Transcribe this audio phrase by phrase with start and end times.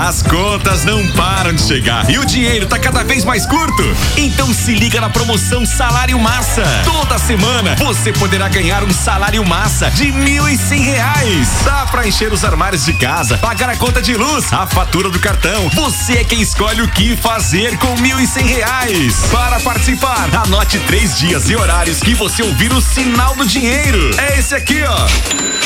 [0.00, 3.82] As contas não param de chegar e o dinheiro tá cada vez mais curto.
[4.16, 6.64] Então se liga na promoção Salário Massa.
[6.86, 11.48] Toda semana você poderá ganhar um salário massa de mil e cem reais.
[11.66, 15.20] Dá pra encher os armários de casa, pagar a conta de luz, a fatura do
[15.20, 15.68] cartão.
[15.74, 19.16] Você é quem escolhe o que fazer com mil e cem reais.
[19.30, 24.18] Para participar, anote três dias e horários que você ouvir o sinal do dinheiro.
[24.18, 25.60] É esse aqui, ó.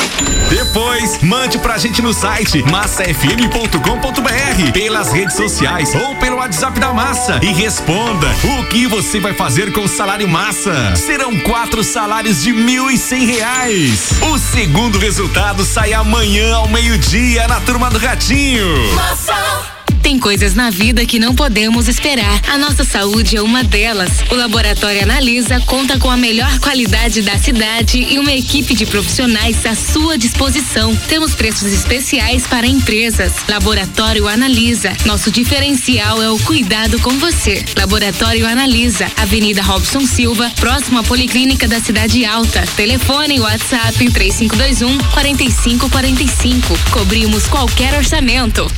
[0.49, 4.24] Depois, mande pra gente no site massafm.com.br,
[4.73, 8.29] pelas redes sociais ou pelo WhatsApp da Massa e responda
[8.59, 10.95] o que você vai fazer com o salário massa.
[10.97, 14.11] Serão quatro salários de mil e cem reais.
[14.33, 18.95] O segundo resultado sai amanhã ao meio-dia na turma do Ratinho.
[18.95, 19.74] Massa.
[20.05, 22.39] Tem coisas na vida que não podemos esperar.
[22.47, 24.11] A nossa saúde é uma delas.
[24.31, 29.65] O Laboratório Analisa conta com a melhor qualidade da cidade e uma equipe de profissionais
[29.65, 30.95] à sua disposição.
[31.09, 33.33] Temos preços especiais para empresas.
[33.49, 34.95] Laboratório Analisa.
[35.07, 37.65] Nosso diferencial é o cuidado com você.
[37.75, 39.11] Laboratório Analisa.
[39.17, 42.63] Avenida Robson Silva, próximo à Policlínica da Cidade Alta.
[42.77, 46.79] Telefone WhatsApp 3521 4545.
[46.91, 48.71] Cobrimos qualquer orçamento.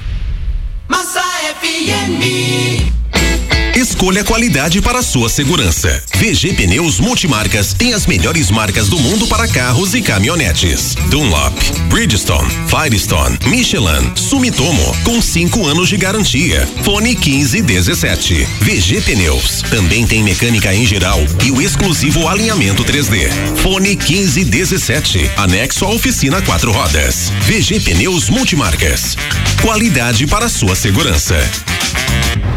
[0.88, 1.22] Massa
[1.60, 3.05] FM.
[3.76, 6.02] Escolha qualidade para sua segurança.
[6.16, 10.94] VG Pneus Multimarcas tem as melhores marcas do mundo para carros e caminhonetes.
[11.10, 11.52] Dunlop,
[11.90, 16.66] Bridgestone, Firestone, Michelin, Sumitomo, com 5 anos de garantia.
[16.82, 18.48] Fone 1517.
[18.62, 19.60] VG Pneus.
[19.68, 23.28] Também tem mecânica em geral e o exclusivo alinhamento 3D.
[23.56, 25.30] Fone 1517.
[25.36, 27.30] Anexo à oficina quatro rodas.
[27.42, 29.18] VG Pneus Multimarcas.
[29.60, 31.36] Qualidade para sua segurança.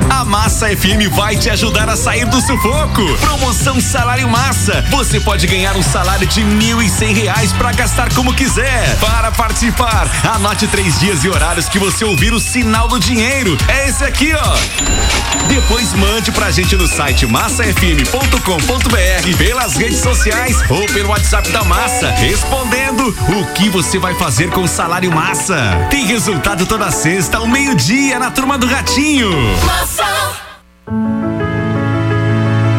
[0.10, 3.04] A Massa FM vai te ajudar a sair do sufoco.
[3.20, 4.84] Promoção Salário Massa.
[4.90, 8.98] Você pode ganhar um salário de mil e cem reais para gastar como quiser.
[9.00, 13.58] Para participar, anote três dias e horários que você ouvir o sinal do dinheiro.
[13.68, 15.48] É esse aqui, ó.
[15.48, 22.12] Depois mande pra gente no site massafm.com.br, pelas redes sociais ou pelo WhatsApp da Massa,
[22.12, 25.88] respondendo o que você vai fazer com o salário massa.
[25.90, 29.30] Tem resultado toda sexta ao meio-dia na turma do Ratinho.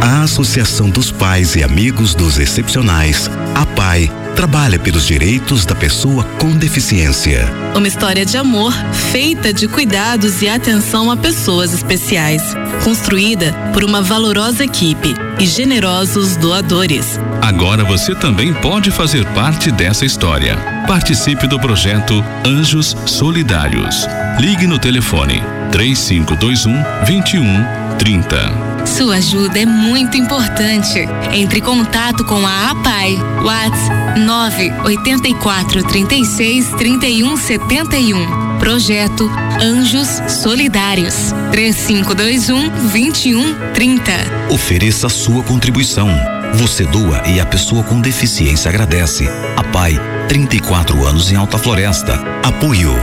[0.02, 6.24] A Associação dos Pais e Amigos dos Excepcionais, a PAI, trabalha pelos direitos da pessoa
[6.38, 7.46] com deficiência.
[7.74, 8.72] Uma história de amor
[9.12, 12.42] feita de cuidados e atenção a pessoas especiais,
[12.82, 17.20] construída por uma valorosa equipe e generosos doadores.
[17.42, 20.56] Agora você também pode fazer parte dessa história.
[20.86, 24.06] Participe do projeto Anjos Solidários.
[24.38, 28.86] Ligue no telefone 3521 2130.
[28.86, 31.06] Sua ajuda é muito importante.
[31.32, 33.18] Entre em contato com a APAI.
[33.42, 38.58] WhatsApp 984 36 31 71.
[38.58, 39.30] Projeto
[39.62, 41.32] Anjos Solidários.
[41.52, 44.12] 3521 2130.
[44.50, 46.08] Ofereça sua contribuição.
[46.54, 49.28] Você doa e a pessoa com deficiência agradece.
[49.56, 49.98] A PAI,
[50.30, 52.14] 34 anos em Alta Floresta.
[52.44, 52.94] Apoio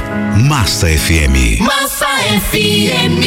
[0.47, 1.59] Massa FM.
[1.59, 2.07] Massa
[2.49, 3.21] FM.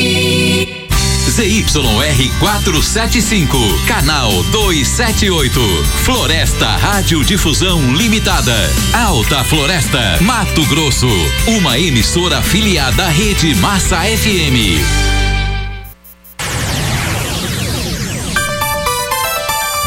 [1.28, 5.60] ZYR 475, canal 278.
[6.02, 8.56] Floresta Rádio Difusão Limitada.
[8.94, 11.06] Alta Floresta, Mato Grosso.
[11.46, 14.80] Uma emissora afiliada à Rede Massa FM.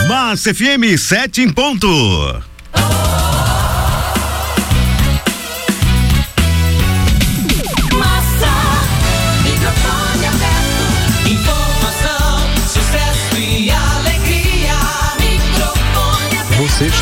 [0.07, 2.52] Massa FM 7 em ponto.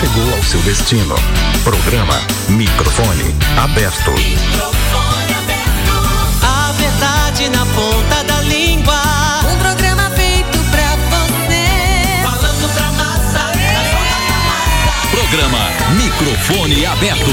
[0.02, 1.16] Chegou ao seu destino.
[1.64, 2.20] Programa
[2.50, 4.12] Microfone Aberto.
[4.12, 5.92] Microfone aberto.
[6.42, 9.00] A verdade na ponta da língua.
[9.52, 12.24] Um programa feito pra você.
[12.24, 13.52] Falando pra massa.
[14.48, 15.08] Massa.
[15.12, 17.32] Programa Microfone Aberto.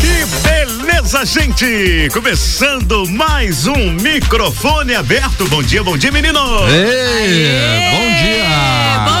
[0.00, 2.08] Que beleza, gente!
[2.14, 5.46] Começando mais um microfone aberto.
[5.48, 6.40] Bom dia, bom dia, menino!
[6.68, 7.98] Ei, bom dia!
[7.98, 9.17] Bom dia, bom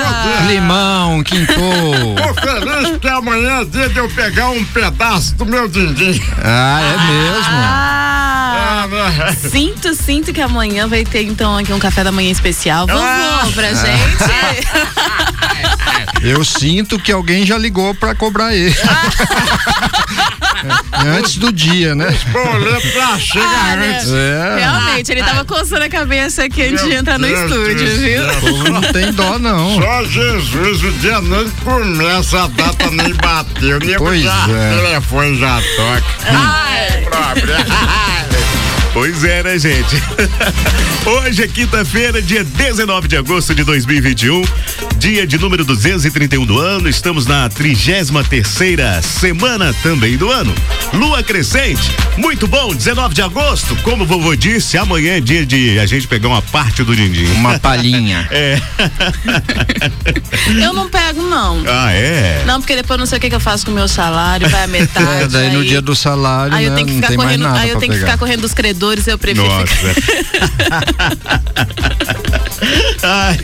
[0.00, 0.46] dia!
[0.48, 2.14] Limão, quintou.
[2.16, 6.20] Tô feliz que amanhã é dia de eu pegar um pedaço do meu din-din.
[6.42, 7.52] Ah, é mesmo?
[7.52, 9.36] Ah, né?
[9.50, 12.86] sinto, sinto que amanhã vai ter então aqui um café da manhã especial.
[12.86, 13.48] Vovô, Ah.
[13.54, 14.24] pra gente.
[16.22, 18.74] Eu sinto que alguém já ligou pra cobrar ele.
[21.06, 22.16] Antes do dia, né?
[22.32, 24.10] Boleto pra chegar Olha, antes.
[24.10, 24.56] É.
[24.58, 28.22] Realmente, ele tava coçando a cabeça aqui antes de entrar no Deus estúdio, do viu?
[28.24, 29.80] O povo não tem dó, não.
[29.80, 33.78] Só Jesus, o dia nem começa, a data nem bateu.
[33.80, 34.74] Nem Pois já, é.
[34.74, 36.04] O telefone já toca.
[36.26, 37.04] Ai,
[38.94, 39.96] Pois é, né, gente?
[41.04, 44.42] Hoje é quinta-feira, dia 19 de agosto de 2021,
[44.96, 46.88] dia de número 231 do ano.
[46.88, 50.54] Estamos na 33 terceira semana também do ano.
[50.92, 53.74] Lua crescente, muito bom, 19 de agosto.
[53.82, 57.26] Como o vovô disse, amanhã é dia de a gente pegar uma parte do din-din.
[57.32, 58.28] Uma palhinha.
[58.30, 58.60] É.
[60.64, 61.64] eu não pego, não.
[61.66, 62.44] Ah, é?
[62.46, 64.48] Não, porque depois eu não sei o que, que eu faço com o meu salário,
[64.48, 65.24] vai a metade.
[65.24, 67.58] É, daí no aí- dia do salário, Aí eu né, tenho que ficar correndo, nada
[67.58, 69.66] aí eu pra tenho que ficar correndo dos credores, eu prefiro Nossa.
[73.02, 73.38] Ai.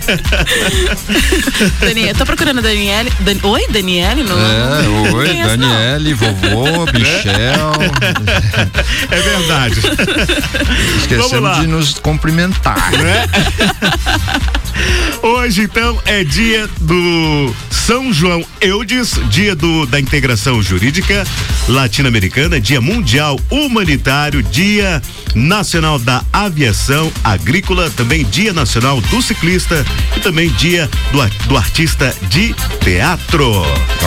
[1.80, 3.12] Daniel, eu tô procurando a Daniele.
[3.20, 4.22] Dan- Oi, Daniele?
[4.24, 5.68] Não, É, oi, conheço, não.
[5.68, 7.72] Daniele, vovô, Michel.
[9.10, 9.80] É verdade.
[10.98, 12.90] Esquecemos de nos cumprimentar.
[12.92, 13.26] Né?
[15.22, 21.26] Hoje, então, é dia do São João Eudes, dia do, da integração jurídica
[21.68, 25.02] latino-americana, dia mundial humanitário, dia
[25.34, 29.84] nacional da aviação agrícola, também dia nacional do ciclista
[30.16, 33.62] e também dia do, do artista de teatro.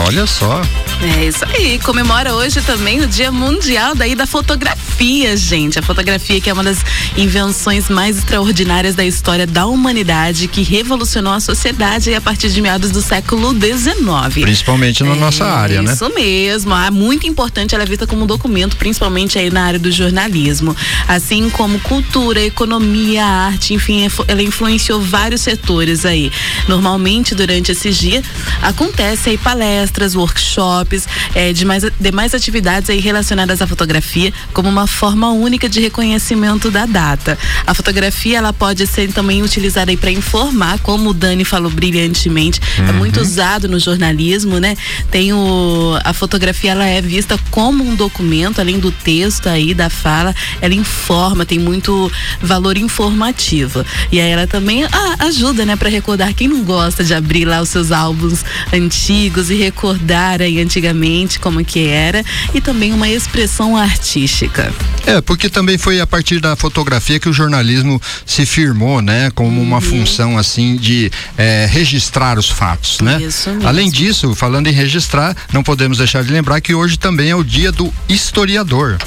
[0.05, 0.61] Olha só.
[1.01, 1.79] É isso aí.
[1.79, 5.77] Comemora hoje também o Dia Mundial daí da Fotografia, gente.
[5.77, 6.79] A fotografia que é uma das
[7.17, 12.91] invenções mais extraordinárias da história da humanidade, que revolucionou a sociedade a partir de meados
[12.91, 14.41] do século XIX.
[14.41, 15.93] Principalmente na nossa área, né?
[15.93, 19.79] Isso mesmo, é muito importante, ela é vista como um documento, principalmente aí na área
[19.79, 20.75] do jornalismo,
[21.07, 26.31] assim como cultura, economia, arte, enfim, é ela influenciou vários setores aí.
[26.67, 28.25] Normalmente durante esses dias
[28.61, 35.31] acontece aí palestras, workshops, eh, demais, demais atividades aí relacionadas à fotografia como uma forma
[35.31, 37.37] única de reconhecimento da data.
[37.65, 42.59] A fotografia ela pode ser também utilizada aí para informar, como o Dani falou brilhantemente,
[42.77, 44.75] é muito usado no jornalismo, né?
[45.11, 49.89] Tem o a fotografia ela é vista como um documento, além do texto aí da
[49.89, 52.11] fala, ela informa, tem muito
[52.41, 53.85] valor informativo.
[54.11, 57.61] E aí ela também ah, ajuda, né, para recordar quem não gosta de abrir lá
[57.61, 62.23] os seus álbuns antigos e recordar aí antigamente como que era
[62.53, 64.73] e também uma expressão artística.
[65.05, 69.29] É, porque também foi a partir da fotografia que o jornalismo se firmou, né?
[69.31, 73.21] Como uma função, assim, de eh, registrar os fatos, né?
[73.21, 73.67] Isso mesmo.
[73.67, 77.43] Além disso, falando em registrar, não podemos deixar de lembrar que hoje também é o
[77.43, 78.97] dia do historiador.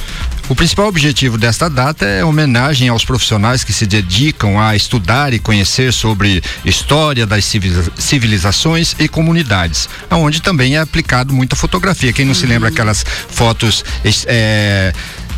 [0.48, 5.40] O principal objetivo desta data é homenagem aos profissionais que se dedicam a estudar e
[5.40, 12.12] conhecer sobre história das civiliza- civilizações e comunidades, aonde também é aplicado muita fotografia.
[12.12, 13.84] Quem não se lembra aquelas fotos
[14.26, 14.92] é,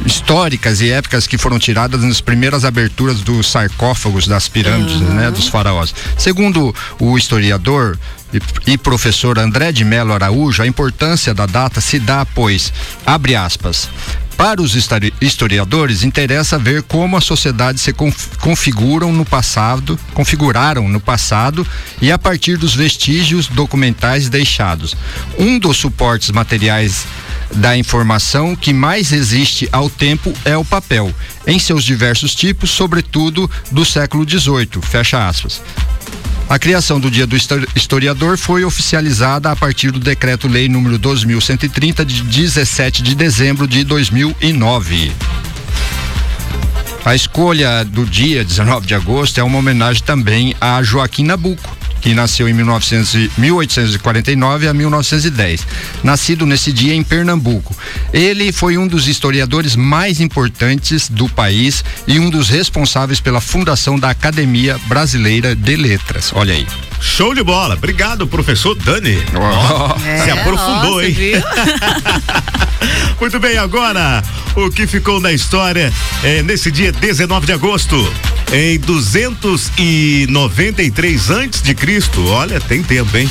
[0.07, 5.49] históricas e épicas que foram tiradas nas primeiras aberturas dos sarcófagos das pirâmides, né, dos
[5.49, 5.95] faraós.
[6.17, 7.99] Segundo o historiador
[8.33, 12.73] e, e professor André de Melo Araújo, a importância da data se dá, pois,
[13.05, 13.89] abre aspas,
[14.37, 20.89] para os histori- historiadores, interessa ver como as sociedades se conf- configuram no passado, configuraram
[20.89, 21.67] no passado
[22.01, 24.95] e a partir dos vestígios documentais deixados.
[25.37, 27.05] Um dos suportes materiais
[27.55, 31.15] da informação que mais resiste ao tempo é o papel,
[31.47, 34.69] em seus diversos tipos, sobretudo do século XVIII.
[34.83, 35.61] Fecha aspas.
[36.49, 42.05] A criação do Dia do Histo- Historiador foi oficializada a partir do Decreto-Lei número 2130
[42.07, 45.13] de 17 de dezembro de 2009.
[47.05, 52.15] A escolha do dia 19 de agosto é uma homenagem também a Joaquim Nabuco, que
[52.15, 55.67] nasceu em 1900 e- 1849 a 1910.
[56.03, 57.77] Nascido nesse dia em Pernambuco.
[58.13, 63.99] Ele foi um dos historiadores mais importantes do país e um dos responsáveis pela fundação
[63.99, 66.33] da Academia Brasileira de Letras.
[66.35, 66.67] Olha aí.
[67.01, 67.75] Show de bola.
[67.75, 69.17] Obrigado, professor Dani.
[70.23, 71.17] Se É, aprofundou, nossa, hein?
[73.21, 74.23] Muito bem, agora
[74.55, 77.97] o que ficou na história é nesse dia 19 de agosto,
[78.53, 82.25] em 293 antes de Cristo.
[82.29, 83.29] Olha, tem tempo, hein?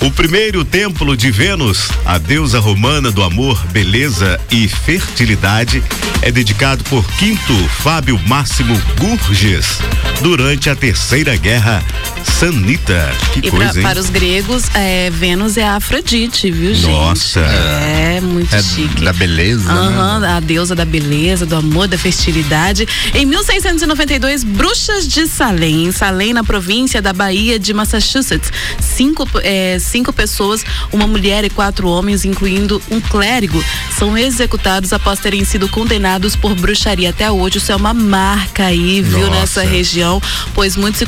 [0.00, 5.82] O primeiro templo de Vênus, a deusa romana do amor, beleza e fertilidade,
[6.22, 9.78] é dedicado por Quinto Fábio Máximo Gurges
[10.22, 11.82] durante a Terceira Guerra
[12.24, 12.97] Sanita.
[13.32, 13.82] Que E coisa, hein?
[13.86, 16.88] para os gregos, é, Vênus é a Afrodite, viu, gente?
[16.90, 17.40] Nossa.
[17.40, 19.02] É, muito É chique.
[19.04, 20.28] da beleza, Aham, né?
[20.28, 22.86] a deusa da beleza, do amor, da fertilidade.
[23.14, 28.50] Em 1692, Bruxas de Salem, em Salem, na província da Bahia de Massachusetts.
[28.80, 33.62] Cinco, eh, cinco pessoas, uma mulher e quatro homens, incluindo um clérigo,
[33.96, 37.10] são executados após terem sido condenados por bruxaria.
[37.10, 39.30] Até hoje, isso é uma marca aí, viu, Nossa.
[39.30, 40.20] nessa região,
[40.54, 41.06] pois muito se,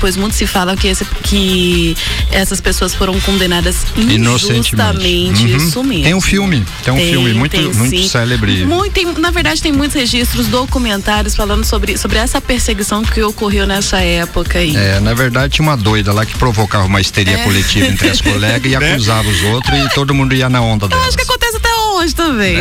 [0.00, 1.96] pois muito se fala que, esse- que
[2.30, 4.58] essas pessoas foram condenadas Inocentemente.
[4.58, 5.44] injustamente.
[5.46, 5.56] Uhum.
[5.56, 6.04] Isso mesmo.
[6.04, 8.08] Tem um filme, tem um filme muito, tem muito sim.
[8.08, 8.64] célebre.
[8.64, 13.66] Muito, tem- na verdade, tem muitos registros, documentários falando sobre, sobre essa perseguição que ocorreu
[13.66, 14.76] nessa época aí.
[14.76, 17.44] É, na verdade tinha uma doida lá que provocava uma histeria É.
[17.44, 21.06] coletiva entre as colegas e acusava os outros e todo mundo ia na onda dela.
[21.06, 21.67] Acho que acontece até
[21.98, 22.56] hoje também.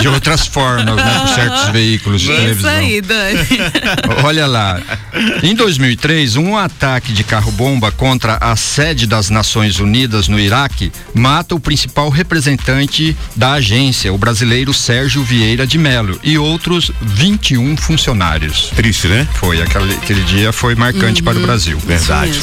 [0.00, 1.18] De outras formas, né?
[1.20, 2.70] Por certos veículos de Isso televisão.
[2.70, 3.46] aí, Dani.
[4.24, 4.80] Olha lá.
[5.42, 11.54] Em 2003, um ataque de carro-bomba contra a sede das Nações Unidas no Iraque mata
[11.54, 18.70] o principal representante da agência, o brasileiro Sérgio Vieira de Melo, e outros 21 funcionários.
[18.74, 19.26] Triste, né?
[19.34, 21.78] Foi, aquele, aquele dia foi marcante para o Brasil.
[21.78, 22.40] Verdade.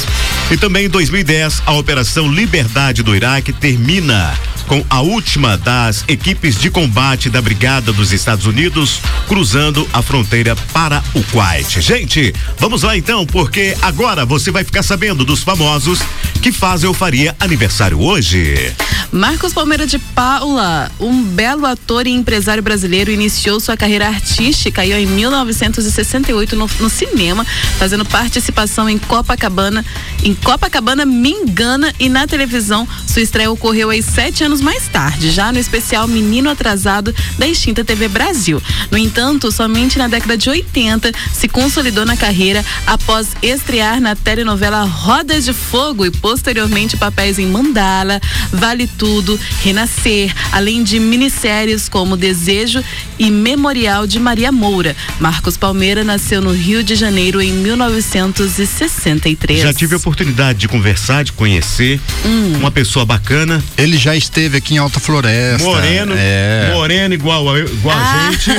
[0.50, 4.34] E também em 2010, a Operação Liberdade do Iraque termina
[4.66, 10.56] com a última das equipes de combate da Brigada dos Estados Unidos cruzando a fronteira
[10.72, 11.80] para o Kuwait.
[11.80, 16.00] Gente, vamos lá então, porque agora você vai ficar sabendo dos famosos
[16.42, 18.74] que fazem ou faria aniversário hoje.
[19.12, 24.92] Marcos Palmeira de Paula, um belo ator e empresário brasileiro, iniciou sua carreira artística aí,
[24.92, 27.46] em 1968 no, no cinema,
[27.78, 29.84] fazendo participação em Copacabana,
[30.22, 32.86] em Copacabana Me Engana e na televisão.
[33.06, 37.84] Sua estreia ocorreu aí sete anos mais tarde, já no especial Menino Atrasado da extinta
[37.84, 38.62] TV Brasil.
[38.90, 44.84] No entanto, somente na década de 80 se consolidou na carreira após estrear na telenovela
[44.84, 48.20] Rodas de Fogo e posteriormente papéis em Mandala,
[48.52, 52.82] Vale Tudo, Renascer, além de minisséries como Desejo
[53.18, 54.94] e Memorial de Maria Moura.
[55.18, 59.60] Marcos Palmeira nasceu no Rio de Janeiro em 1963.
[59.62, 62.54] Já tive a oportunidade de conversar, de conhecer Hum.
[62.58, 63.62] uma pessoa bacana.
[63.76, 65.66] Ele já esteve aqui em Alta Floresta.
[65.66, 66.70] Moreno, É.
[66.74, 68.28] moreno igual a, igual Ah.
[68.28, 68.50] a gente.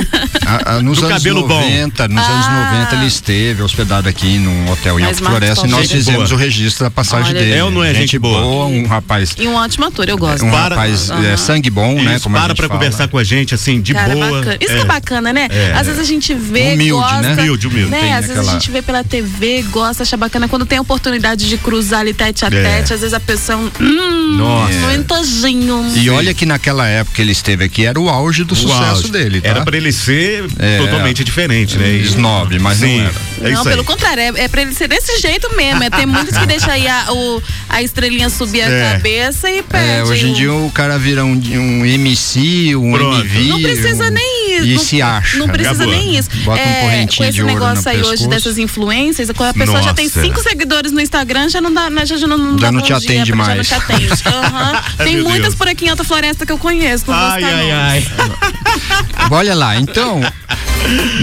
[0.46, 1.60] A- a- nos Do anos cabelo bom.
[1.60, 5.66] 90, nos anos 90 ele esteve hospedado aqui num hotel em Mas Alta Marcos Floresta
[5.66, 6.34] e nós Palmeira- fizemos Boa.
[6.34, 7.52] o registro da passagem Olha, dele.
[7.54, 8.66] É ou não é gente boa?
[8.66, 10.44] um rapaz, E um ótimo ator, eu gosto.
[10.44, 12.14] um Para- rapaz é, sangue bom, né?
[12.16, 12.78] Isso, Como a para gente pra fala.
[12.80, 14.30] conversar com a gente, assim, de Cara, boa.
[14.40, 14.56] bacana.
[14.60, 15.48] Isso que é bacana, né?
[15.50, 15.72] É.
[15.74, 17.20] Às vezes a gente vê, Humilde, gosta.
[17.22, 17.32] né?
[17.42, 17.90] Humilde, humilde.
[17.90, 18.00] Né?
[18.00, 20.48] Tem Às vezes a gente vê pela TV, gosta, acha bacana.
[20.48, 22.50] Quando tem a oportunidade de cruzar ali tete a É.
[22.50, 23.58] tete, às vezes a pessoa.
[23.80, 24.72] Hum, Nossa.
[24.74, 24.90] um
[25.96, 28.82] E olha que naquela época que ele esteve aqui era o auge do O sucesso
[28.84, 29.10] auge.
[29.10, 29.48] dele, tá?
[29.48, 30.78] Era pra ele ser É.
[30.78, 31.88] totalmente diferente, né?
[31.90, 33.14] E- Snob, mas Sim, não era.
[33.40, 33.86] É não, pelo aí.
[33.86, 35.82] contrário, é, é pra ele ser desse jeito mesmo.
[35.84, 38.64] É, tem muitos que deixam aí a, o, a estrelinha subir É.
[38.88, 39.88] a cabeça e perde.
[39.88, 43.20] É, hoje em dia o cara vira um, um MC, um Pronto.
[43.20, 43.48] MV.
[43.48, 44.66] Não precisa um- nem isso.
[44.66, 45.36] E não, se acha.
[45.38, 45.92] Não precisa Acabou.
[45.94, 46.28] nem isso.
[46.44, 48.28] Bota um É, correntinho com esse de ouro negócio no aí hoje pescoço.
[48.30, 50.20] dessas influências, quando a pessoa já tem Nossa.
[50.22, 52.86] cinco seguidores no Instagram, já não dá, já, já não, não Já dá não te
[52.86, 53.56] dia, atende já mais.
[53.56, 54.08] não te atende.
[54.26, 54.82] Aham.
[54.98, 55.54] Tem Meu muitas Deus.
[55.54, 57.04] por aqui em Alta Floresta que eu conheço.
[57.06, 58.06] Não Ai, ai, ai.
[59.30, 60.20] Olha lá, então,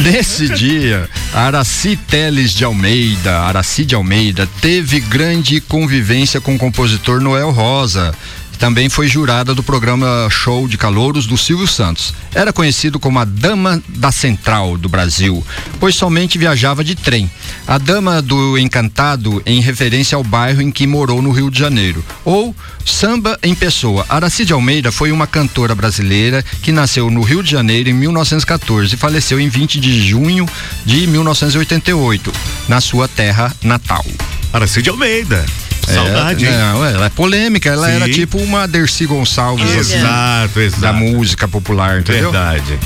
[0.03, 7.19] nesse dia, Araci Teles de Almeida, Araci de Almeida, teve grande convivência com o compositor
[7.21, 8.13] Noel Rosa.
[8.59, 12.13] Também foi jurada do programa Show de Calouros do Silvio Santos.
[12.33, 15.45] Era conhecido como a Dama da Central do Brasil,
[15.79, 17.29] pois somente viajava de trem.
[17.67, 22.03] A Dama do Encantado, em referência ao bairro em que morou no Rio de Janeiro.
[22.23, 24.05] Ou Samba em Pessoa.
[24.07, 28.93] Araci de Almeida foi uma cantora brasileira que nasceu no Rio de Janeiro em 1914
[28.93, 30.47] e faleceu em 20 de junho
[30.85, 32.31] de 1988,
[32.67, 34.05] na sua terra natal.
[34.53, 35.43] Aracide Almeida.
[35.85, 37.93] Saudade, É, não, ela é polêmica, ela Sim.
[37.95, 40.81] era tipo uma Dercy Gonçalves assim, Exato, exato.
[40.81, 42.31] da música popular, entendeu?
[42.31, 42.77] Verdade.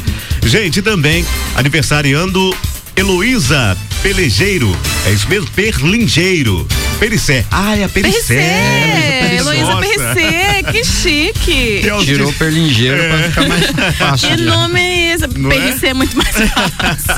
[0.43, 1.25] Gente, também
[1.55, 2.55] aniversariando
[2.99, 4.77] Heloísa Pelejeiro.
[5.05, 5.49] É isso mesmo?
[5.51, 6.67] Perlingeiro.
[6.99, 7.45] Perissé.
[7.49, 8.35] Ah, é a Perissé.
[8.35, 9.75] Perissé, Heloísa.
[9.77, 11.79] Perissé, que chique.
[11.89, 13.65] É Tirou o perlingeiro pra ficar mais
[13.97, 14.29] fácil.
[14.35, 15.27] Que nome é esse?
[15.37, 15.55] Não é?
[15.55, 17.15] Perissé é muito mais fácil.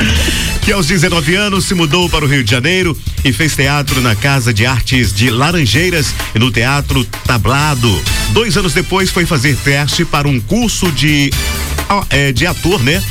[0.64, 4.16] que aos 19 anos se mudou para o Rio de Janeiro e fez teatro na
[4.16, 8.02] Casa de Artes de Laranjeiras e no Teatro Tablado.
[8.30, 11.30] Dois anos depois foi fazer teste para um curso de,
[11.90, 13.02] ah, é, de ator, né?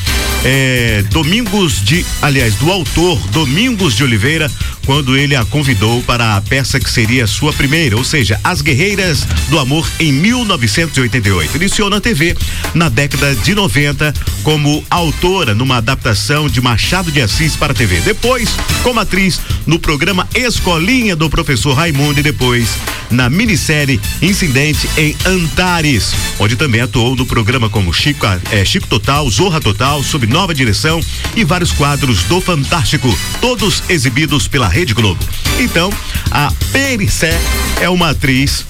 [0.50, 4.50] É, Domingos de, aliás, do autor Domingos de Oliveira,
[4.86, 9.28] quando ele a convidou para a peça que seria sua primeira, ou seja, As Guerreiras
[9.50, 11.58] do Amor em 1988.
[11.58, 12.34] Iniciou na TV
[12.74, 18.00] na década de 90 como autora numa adaptação de Machado de Assis para a TV.
[18.00, 18.50] Depois,
[18.84, 22.70] como atriz no programa Escolinha do Professor Raimundo e depois
[23.10, 29.30] na minissérie Incidente em Antares, onde também atuou no programa como Chico, eh, Chico Total,
[29.30, 31.02] Zorra Total, sob nova direção
[31.36, 33.10] e vários quadros do Fantástico,
[33.42, 35.20] todos exibidos pela Rede Globo.
[35.58, 35.92] Então,
[36.30, 37.36] a Perissé
[37.82, 38.64] é uma atriz,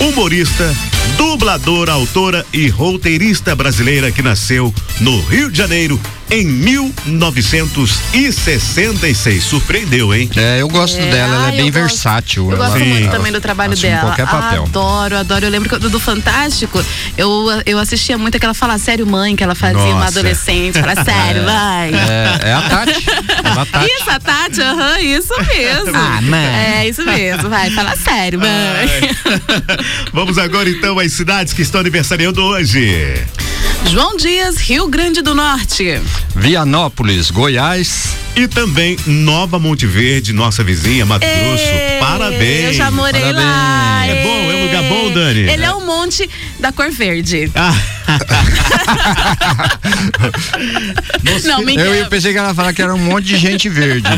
[0.00, 0.74] humorista,
[1.18, 9.42] dubladora, autora e roteirista brasileira que nasceu no Rio de Janeiro em 1966.
[9.44, 10.30] Surpreendeu, hein?
[10.36, 12.50] É, eu gosto É, dela, ela é bem gosto- versátil.
[12.50, 14.02] Eu gosto ela- muito ela também do trabalho assume dela.
[14.02, 14.62] qualquer papel.
[14.64, 15.44] Adoro, adoro.
[15.46, 16.82] Eu lembro que do, do Fantástico,
[17.16, 20.18] eu, eu assistia muito aquela Fala Sério Mãe, que ela fazia uma Nossa.
[20.20, 20.78] adolescente.
[20.78, 21.90] Fala sério, vai.
[21.94, 23.04] É, é a Tati.
[23.44, 23.86] Ela Tati.
[23.90, 25.96] Isso, a Tati, aham, isso mesmo.
[25.96, 26.46] Ah, mãe.
[26.46, 27.70] É, isso mesmo, vai.
[27.70, 28.50] Fala sério, mãe.
[30.12, 33.14] Vamos agora então às cidades que estão aniversariando hoje.
[33.90, 36.00] João Dias, Rio Grande do Norte.
[36.36, 38.10] Vianópolis, Goiás.
[38.36, 41.64] E também Nova Monte Verde, nossa vizinha, Mato Grosso.
[41.98, 42.66] Parabéns.
[42.66, 43.44] Eu já morei Parabéns.
[43.44, 44.06] lá.
[44.06, 45.40] É bom, é um lugar bom, Dani?
[45.40, 46.30] Ele é um monte
[46.60, 47.50] da cor verde.
[47.56, 47.74] Ah.
[51.44, 51.88] Não, mentira.
[51.88, 54.08] Eu, eu pensei que ela ia falar que era um monte de gente verde.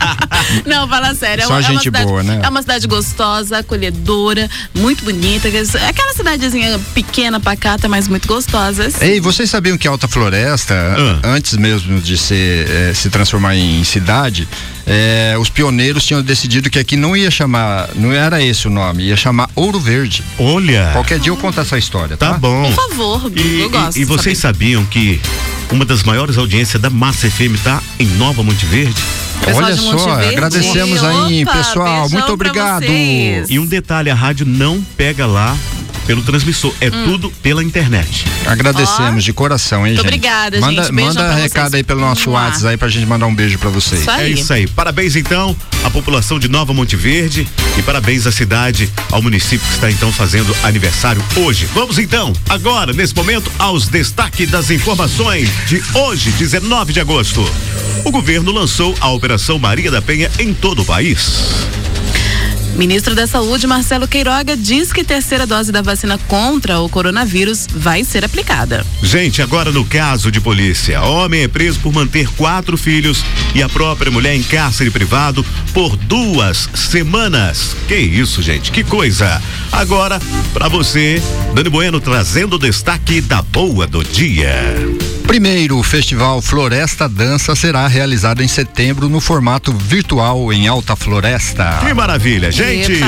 [0.66, 1.44] Não, fala sério.
[1.44, 2.40] É Só uma, é uma gente cidade, boa, né?
[2.42, 5.48] É uma cidade gostosa, acolhedora, muito bonita.
[5.48, 8.86] É Aquela cidadezinha pequena, pacata, mas muito gostosa.
[8.86, 9.04] assim.
[9.10, 11.28] Ei, vocês sabiam que Alta Floresta, Ah.
[11.34, 14.46] antes mesmo de ser, eh, se transformar em cidade,
[14.86, 19.02] eh, os pioneiros tinham decidido que aqui não ia chamar, não era esse o nome,
[19.04, 20.22] ia chamar Ouro Verde.
[20.38, 20.90] Olha.
[20.92, 22.34] Qualquer dia eu conto essa história, tá?
[22.34, 22.72] Tá bom.
[22.72, 23.96] Por favor, E, eu gosto.
[23.98, 25.20] e, e vocês sabiam que
[25.72, 29.02] uma das maiores audiências da Massa FM tá em Nova Monte Verde?
[29.44, 30.34] Pessoal Olha só, Verde.
[30.34, 32.08] agradecemos aí, Opa, pessoal.
[32.10, 32.84] Muito obrigado.
[32.84, 35.56] E um detalhe, a rádio não pega lá
[36.10, 37.04] pelo transmissor, é Hum.
[37.04, 38.24] tudo pela internet.
[38.44, 40.06] Agradecemos de coração, hein, Muito gente?
[40.08, 40.92] obrigada, manda, gente.
[40.92, 41.74] Beijão Manda pra recado vocês.
[41.74, 42.30] aí pelo nosso.
[42.30, 44.00] WhatsApp aí pra gente mandar um beijo pra vocês.
[44.00, 44.66] Isso É isso aí.
[44.66, 47.46] Parabéns então à população de Nova Monte Verde
[47.78, 51.68] e parabéns à cidade, ao município que está então fazendo aniversário hoje.
[51.72, 57.48] Vamos então, agora, nesse momento, aos destaques das informações de hoje, 19 de agosto.
[58.04, 61.68] O governo lançou a Operação Maria da Penha em todo o país.
[62.76, 68.04] Ministro da Saúde, Marcelo Queiroga, diz que terceira dose da vacina contra o coronavírus vai
[68.04, 68.84] ser aplicada.
[69.02, 73.24] Gente, agora no caso de polícia, homem é preso por manter quatro filhos
[73.54, 77.76] e a própria mulher em cárcere privado por duas semanas.
[77.86, 78.72] Que isso, gente?
[78.72, 79.42] Que coisa!
[79.70, 80.20] Agora,
[80.52, 81.22] pra você,
[81.54, 84.50] Dani Bueno trazendo o destaque da boa do dia.
[85.30, 91.78] Primeiro, o Festival Floresta Dança será realizado em setembro no formato virtual em Alta Floresta.
[91.86, 92.98] Que maravilha, gente!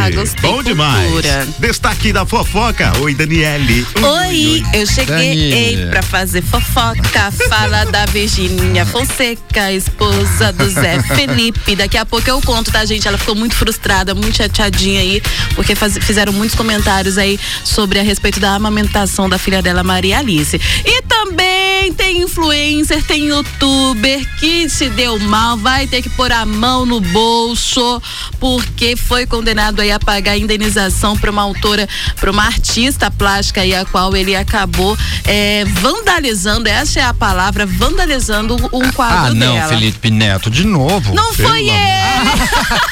[0.41, 1.03] Bom demais!
[1.11, 1.49] cultura.
[1.59, 2.93] Destaque da fofoca.
[3.01, 3.85] Oi, Daniele.
[4.01, 5.91] Oi, eu cheguei Dani.
[5.91, 7.33] pra fazer fofoca.
[7.49, 11.75] Fala da Virgínia Fonseca, esposa do Zé Felipe.
[11.75, 13.09] Daqui a pouco eu conto, tá, gente?
[13.09, 15.21] Ela ficou muito frustrada, muito chateadinha aí,
[15.57, 20.21] porque faz- fizeram muitos comentários aí sobre a respeito da amamentação da filha dela, Maria
[20.21, 20.61] Alice.
[20.87, 26.45] E também tem influencer, tem youtuber que se deu mal, vai ter que pôr a
[26.45, 28.01] mão no bolso,
[28.39, 31.89] porque foi condenado aí a pagar indenização para uma autora,
[32.21, 37.67] para uma artista plástica aí, a qual ele acabou eh, vandalizando, essa é a palavra,
[37.67, 39.69] vandalizando um quadro Ah, não, dela.
[39.69, 41.15] Felipe Neto, de novo.
[41.15, 42.03] Não foi ele!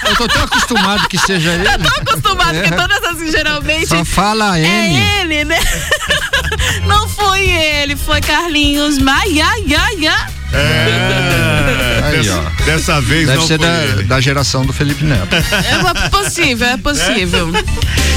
[0.09, 1.67] Eu tô tão acostumado que seja ele.
[1.69, 2.63] Eu tô acostumado, É.
[2.63, 3.87] porque todas assim, geralmente.
[3.89, 4.67] Só fala M.
[4.97, 5.59] É ele, né?
[6.87, 10.27] Não foi ele, foi Carlinhos Maia, ia, ia.
[10.53, 12.65] É, Aí, dessa, ó.
[12.65, 14.03] dessa vez Deve não ser foi da, ele.
[14.05, 15.35] da geração do Felipe Neto.
[15.35, 17.49] É possível, é possível.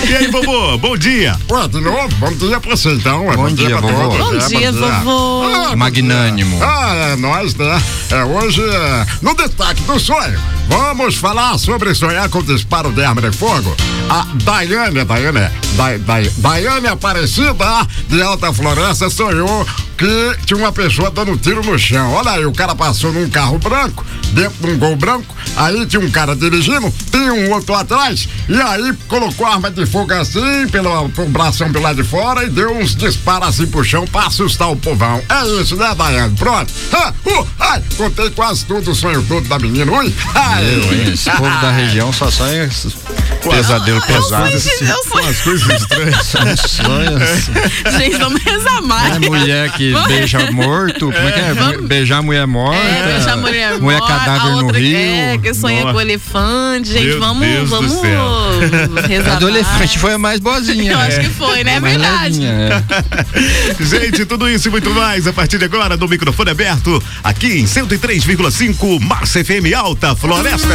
[0.09, 1.37] E aí, vovô, bom dia.
[1.49, 3.25] Ué, de novo, bom dia pra você então.
[3.25, 4.17] ué, Bom dia, pra vovô.
[4.17, 5.43] todos, Bom é, dia, vovô.
[5.43, 6.57] Ah, bom Magnânimo.
[6.57, 6.65] dia.
[6.65, 7.81] Ah, é nós, né?
[8.11, 13.21] É, hoje, é, no destaque do sonho, vamos falar sobre sonhar com disparo de arma
[13.21, 13.75] de fogo.
[14.09, 19.65] A Daiane, a Daiane, é, Dai, Dai, Daiane Aparecida, de Alta Floresta, sonhou
[19.97, 22.11] que tinha uma pessoa dando tiro no chão.
[22.13, 26.01] Olha aí, o cara passou num carro branco, dentro de um gol branco, aí tinha
[26.01, 30.67] um cara dirigindo, tinha um outro atrás, e aí colocou a arma de fogo assim,
[30.71, 34.25] pelo, pelo bração pelo lado de fora e deu uns disparos assim pro chão pra
[34.25, 35.21] assustar o povão.
[35.29, 36.35] É isso, né, Daiane?
[36.35, 36.73] Pronto.
[36.91, 39.91] Ah, uh, ai, contei quase tudo, o sonho todo da menina.
[39.91, 40.65] Ui, ai.
[40.65, 41.13] Eu, hein?
[41.13, 42.95] Esse povo da região só sonha esses
[43.43, 44.47] pesadelo pesado.
[44.49, 46.25] Eu sonho- Umas coisas estranhas.
[46.25, 47.99] São sonhos.
[47.99, 49.15] Gente, vamos rezar mais.
[49.15, 51.11] É mulher que Vamos- beija morto.
[51.11, 51.53] Como é que é?
[51.53, 52.77] Vamos- Beijar mulher morta.
[52.77, 54.97] É, deixar a mulher, mulher morta, cadáver a no rio.
[54.97, 55.93] É, que sonha Nossa.
[55.93, 56.89] com elefante.
[56.91, 58.23] Gente, Meu vamos, Deus do vamos céu.
[59.07, 59.57] rezar do mais.
[59.83, 60.91] Elefante foi a mais boazinha.
[60.91, 61.07] Eu né?
[61.07, 61.75] acho que foi, né?
[61.75, 62.45] É verdade.
[62.45, 62.83] é.
[63.83, 67.65] Gente, tudo isso e muito mais a partir de agora no microfone aberto, aqui em
[67.65, 70.67] 103,5 Massa FM Alta Floresta.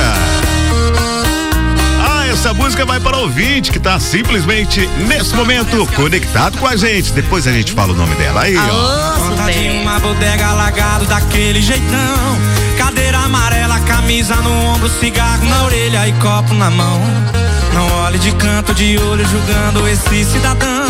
[2.01, 6.77] Ah, essa música vai para o ouvinte que tá simplesmente nesse momento conectado com a
[6.77, 7.12] gente.
[7.12, 9.18] Depois a gente fala o nome dela aí, ó.
[9.18, 12.38] Conta de uma bodega alagado daquele jeitão.
[12.77, 17.47] Cadeira amarela, camisa no ombro, cigarro na orelha e copo na mão.
[17.74, 20.87] Não olhe de canto de olho julgando esse cidadão.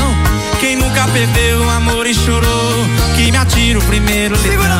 [0.60, 2.86] Quem nunca perdeu o amor e chorou,
[3.16, 4.76] que me atira o primeiro Segura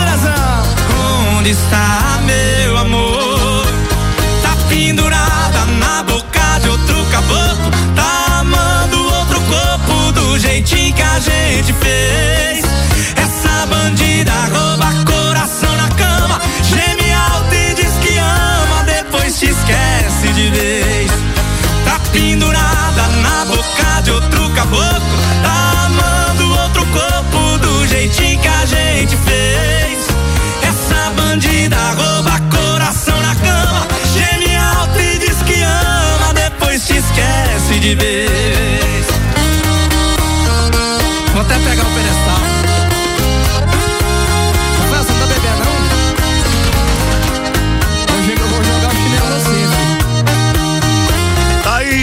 [1.39, 3.67] Onde está meu amor?
[4.43, 7.71] Tá pendurada na boca de outro caboclo.
[7.95, 12.65] Tá amando outro corpo do jeitinho que a gente fez.
[13.17, 15.05] Essa bandida rouba
[24.59, 25.01] caboclo.
[25.43, 30.09] Tá amando outro corpo do jeitinho que a gente fez.
[30.63, 33.87] Essa bandida rouba coração na cama.
[34.13, 38.48] Geme alto e diz que ama, depois te esquece de vez.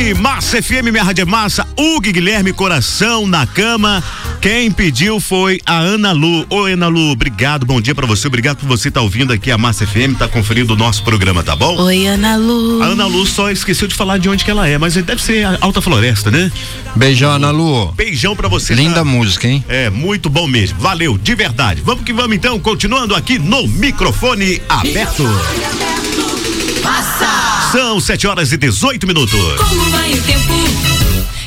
[0.05, 4.03] Tá Massa FM, minha rádio é massa, Hugo Guilherme Coração na cama.
[4.39, 6.45] Quem pediu foi a Ana Lu.
[6.47, 9.57] Oi, Ana Lu, obrigado, bom dia pra você, obrigado por você estar ouvindo aqui a
[9.57, 11.75] Massa FM, tá conferindo o nosso programa, tá bom?
[11.81, 12.83] Oi, Ana Lu.
[12.83, 15.43] A Ana Lu só esqueceu de falar de onde que ela é, mas deve ser
[15.43, 16.51] a Alta Floresta, né?
[16.95, 17.91] Beijão, Ana Lu.
[17.93, 18.75] Beijão pra você.
[18.75, 19.03] Linda tá?
[19.03, 19.65] música, hein?
[19.67, 20.79] É, muito bom mesmo.
[20.79, 21.81] Valeu, de verdade.
[21.83, 25.23] Vamos que vamos então, continuando aqui no microfone aberto.
[27.71, 29.39] São 7 horas e 18 minutos.
[29.57, 30.53] Como vai o tempo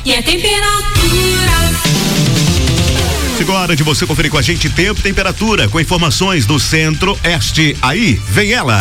[0.05, 1.59] e a temperatura?
[3.37, 6.59] Chegou a hora de você conferir com a gente tempo e temperatura, com informações do
[6.59, 7.77] centro-oeste.
[7.81, 8.79] Aí, vem ela.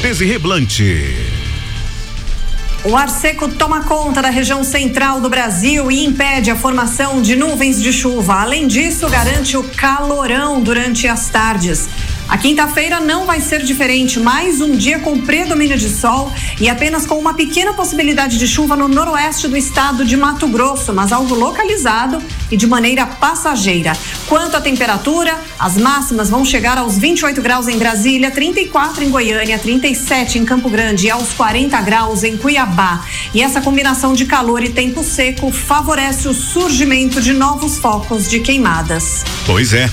[0.00, 1.14] Desirê Blanche.
[2.84, 7.36] O ar seco toma conta da região central do Brasil e impede a formação de
[7.36, 8.40] nuvens de chuva.
[8.40, 11.88] Além disso, garante o calorão durante as tardes.
[12.28, 17.06] A quinta-feira não vai ser diferente, mais um dia com predomínio de sol e apenas
[17.06, 21.34] com uma pequena possibilidade de chuva no noroeste do estado de Mato Grosso, mas algo
[21.34, 23.96] localizado e de maneira passageira.
[24.26, 29.58] Quanto à temperatura, as máximas vão chegar aos 28 graus em Brasília, 34 em Goiânia,
[29.58, 33.06] 37 em Campo Grande e aos 40 graus em Cuiabá.
[33.32, 38.40] E essa combinação de calor e tempo seco favorece o surgimento de novos focos de
[38.40, 39.24] queimadas.
[39.46, 39.88] Pois é.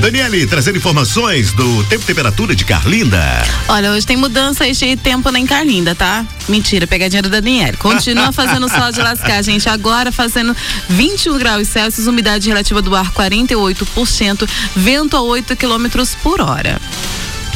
[0.00, 3.20] Daniele, trazendo informações do tempo e temperatura de Carlinda.
[3.68, 6.24] Olha, hoje tem mudança este tempo nem Carlinda, tá?
[6.48, 7.74] Mentira, pegadinha do Daniel.
[7.78, 9.68] Continua fazendo sol de lascar, gente.
[9.68, 10.54] Agora fazendo
[10.88, 16.80] 21 graus Celsius, umidade relativa do ar 48%, vento a 8 quilômetros por hora.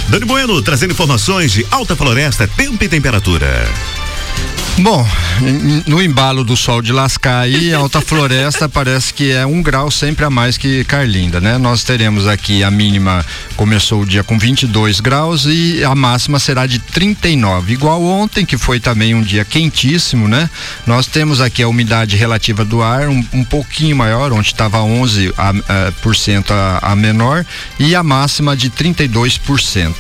[0.09, 3.69] Dani Bueno, trazendo informações de alta floresta, tempo e temperatura.
[4.83, 5.07] Bom,
[5.87, 10.25] no embalo do sol de lascar aí, Alta Floresta parece que é um grau sempre
[10.25, 11.59] a mais que Carlinda, né?
[11.59, 13.25] Nós teremos aqui a mínima,
[13.57, 18.57] começou o dia com 22 graus e a máxima será de 39, igual ontem, que
[18.57, 20.49] foi também um dia quentíssimo, né?
[20.87, 25.35] Nós temos aqui a umidade relativa do ar um, um pouquinho maior, onde estava 11
[25.37, 27.45] a, a, por cento a, a menor,
[27.79, 29.95] e a máxima de 32%.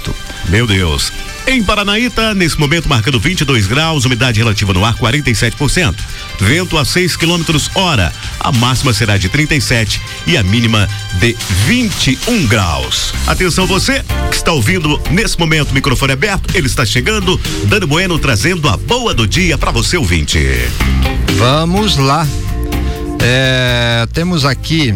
[0.48, 1.12] Meu Deus.
[1.50, 5.96] Em Paranaíta, nesse momento marcando 22 graus, umidade relativa no ar 47%.
[6.38, 8.12] Vento a 6 quilômetros hora.
[8.38, 11.36] A máxima será de 37 e a mínima de
[11.66, 13.12] 21 graus.
[13.26, 18.68] Atenção você que está ouvindo nesse momento microfone aberto, ele está chegando, Dani Bueno trazendo
[18.68, 20.38] a boa do dia para você ouvinte.
[21.36, 22.28] Vamos lá.
[23.20, 24.94] É, temos aqui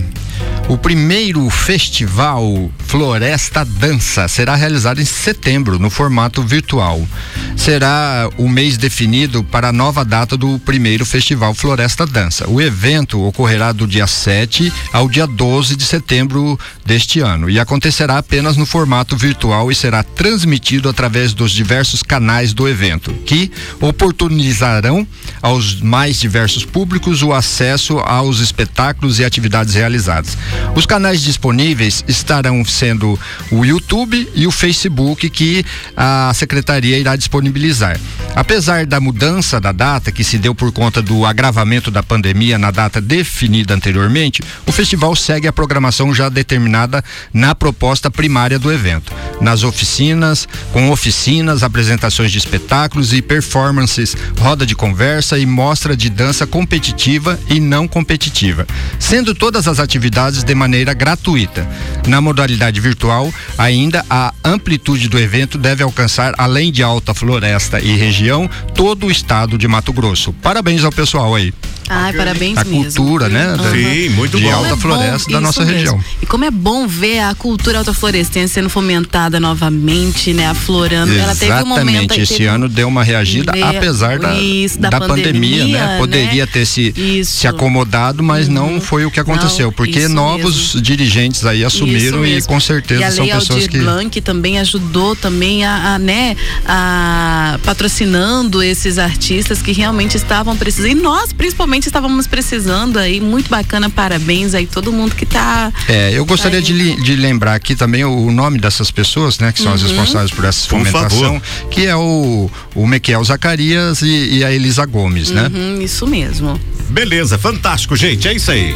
[0.67, 7.07] O primeiro festival Floresta Dança será realizado em setembro, no formato virtual.
[7.55, 12.49] Será o mês definido para a nova data do primeiro festival Floresta Dança.
[12.49, 18.19] O evento ocorrerá do dia 7 ao dia 12 de setembro deste ano e acontecerá
[18.19, 23.51] apenas no formato virtual e será transmitido através dos diversos canais do evento, que
[23.81, 25.07] oportunizarão
[25.43, 30.39] aos mais diversos públicos o acesso aos espetáculos e atividades realizadas.
[30.75, 33.19] Os canais disponíveis estarão sendo
[33.51, 35.65] o YouTube e o Facebook que
[35.97, 37.99] a secretaria irá disponibilizar.
[38.35, 42.73] Apesar da mudança da data que se deu por conta do agravamento da pandemia na
[42.73, 49.13] data definida anteriormente, o festival segue a programação já determinada na proposta primária do evento.
[49.41, 56.11] Nas oficinas, com oficinas, apresentações de espetáculos e performances, roda de conversa e mostra de
[56.11, 58.67] dança competitiva e não competitiva,
[58.99, 61.67] sendo todas as atividades de maneira gratuita.
[62.07, 67.97] Na modalidade virtual, ainda a amplitude do evento deve alcançar, além de Alta Floresta e
[67.97, 70.33] região, todo o estado de Mato Grosso.
[70.35, 71.53] Parabéns ao pessoal aí.
[71.89, 72.85] Ai, parabéns a mesmo.
[72.85, 73.57] cultura, né?
[73.57, 74.51] da- Sim, muito de bom.
[74.53, 75.77] alta Como é floresta bom, da nossa mesmo.
[75.77, 76.05] região.
[76.23, 80.47] E como é bom ver a cultura autoflorestense sendo fomentada novamente, né?
[80.47, 81.13] Aflorando.
[81.13, 84.35] Ela teve um momento Exatamente, aí, esse teve ano deu uma reagida, Deu- apesar da,
[84.41, 85.87] isso, da da pandemia, pandemia, né?
[85.87, 85.99] né?
[85.99, 87.39] Poderia ter se, Isso.
[87.41, 92.31] se acomodado, mas não foi o que aconteceu, Não, porque novos dirigentes aí assumiram e
[92.31, 92.49] mesmo.
[92.49, 95.99] com certeza e a são Lei pessoas Aldir que Blanc também ajudou também a, a,
[95.99, 100.91] né, a patrocinando esses artistas que realmente estavam precisando.
[100.91, 103.21] E nós, principalmente, estávamos precisando aí.
[103.21, 105.73] Muito bacana, parabéns aí todo mundo que tá.
[105.89, 109.53] É, eu gostaria de, li- de lembrar aqui também o, o nome dessas pessoas, né,
[109.53, 109.89] que são as Uhum.
[109.89, 111.69] responsáveis por essa Por fomentação, favor.
[111.71, 115.51] que é o, o Mequiel Zacarias e, e a Elisa Gomes, né?
[115.53, 116.59] Uhum, isso mesmo.
[116.91, 118.29] Beleza, fantástico, gente.
[118.29, 118.75] É isso aí.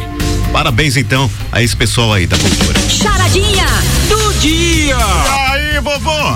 [0.51, 2.79] Parabéns então a esse pessoal aí da cultura.
[2.89, 3.65] Charadinha
[4.09, 4.95] do dia.
[4.97, 6.35] E aí, vovô?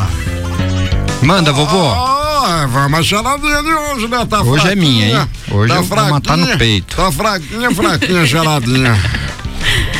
[1.21, 2.22] Manda, vovô.
[2.45, 4.25] Ah, vamos a charadinha de hoje, né?
[4.25, 5.29] Tá Hoje é minha, hein?
[5.49, 6.93] Hoje tá eu vou matar no peito.
[6.93, 8.99] Tá fraquinha, fraquinha a charadinha.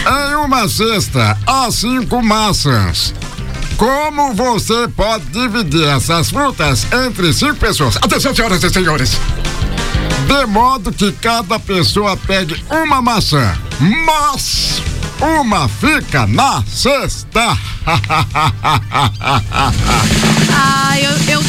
[0.06, 3.14] Em uma cesta, há cinco maçãs.
[3.78, 7.96] Como você pode dividir essas frutas entre cinco pessoas?
[7.96, 9.18] Atenção, senhoras e senhores.
[10.28, 13.58] De modo que cada pessoa pegue uma maçã,
[14.06, 14.82] mas
[15.22, 17.58] uma fica na cesta.
[20.56, 21.44] Ah, eu, eu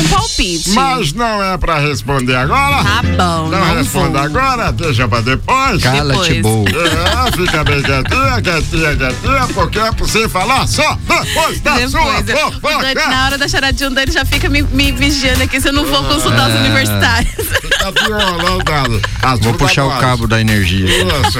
[0.00, 0.70] um palpite.
[0.70, 2.82] Mas não é pra responder agora?
[2.82, 4.40] Tá bom, Não, não responda vou.
[4.40, 5.82] agora, deixa pra depois.
[5.82, 6.64] Cala-te, boa.
[6.68, 12.20] É, fica bem quietinha, quietinha, quietinha, porque é pra você falar só depois da sua
[12.20, 13.08] Depois, o Dani, fofoca.
[13.08, 15.84] na hora da charadinha, o Dani já fica me, me vigiando aqui se eu não
[15.84, 17.30] vou consultar os universitários.
[18.06, 19.00] Violando, Dani.
[19.22, 20.86] As Vou puxar o cabo da energia.
[20.86, 21.38] Isso.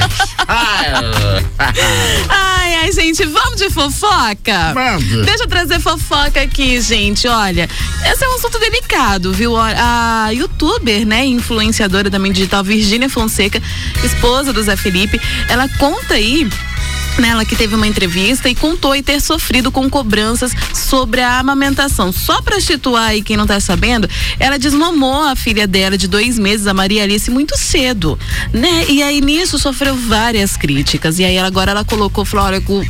[2.28, 4.74] Ai, ai, gente, vamos de fofoca?
[4.74, 5.22] Mande.
[5.22, 7.28] Deixa eu trazer fofoca aqui, gente.
[7.28, 7.68] Olha,
[8.10, 9.56] esse é um assunto delicado, viu?
[9.56, 9.70] A
[10.26, 13.60] a youtuber, né, influenciadora também digital, Virgínia Fonseca,
[14.04, 16.48] esposa do Zé Felipe, ela conta aí
[17.18, 22.12] nela que teve uma entrevista e contou e ter sofrido com cobranças sobre a amamentação.
[22.12, 26.38] Só para situar aí quem não tá sabendo, ela desmamou a filha dela de dois
[26.38, 28.18] meses, a Maria Alice, muito cedo,
[28.52, 28.86] né?
[28.88, 31.18] E aí nisso sofreu várias críticas.
[31.18, 32.46] E aí ela, agora ela colocou, falou,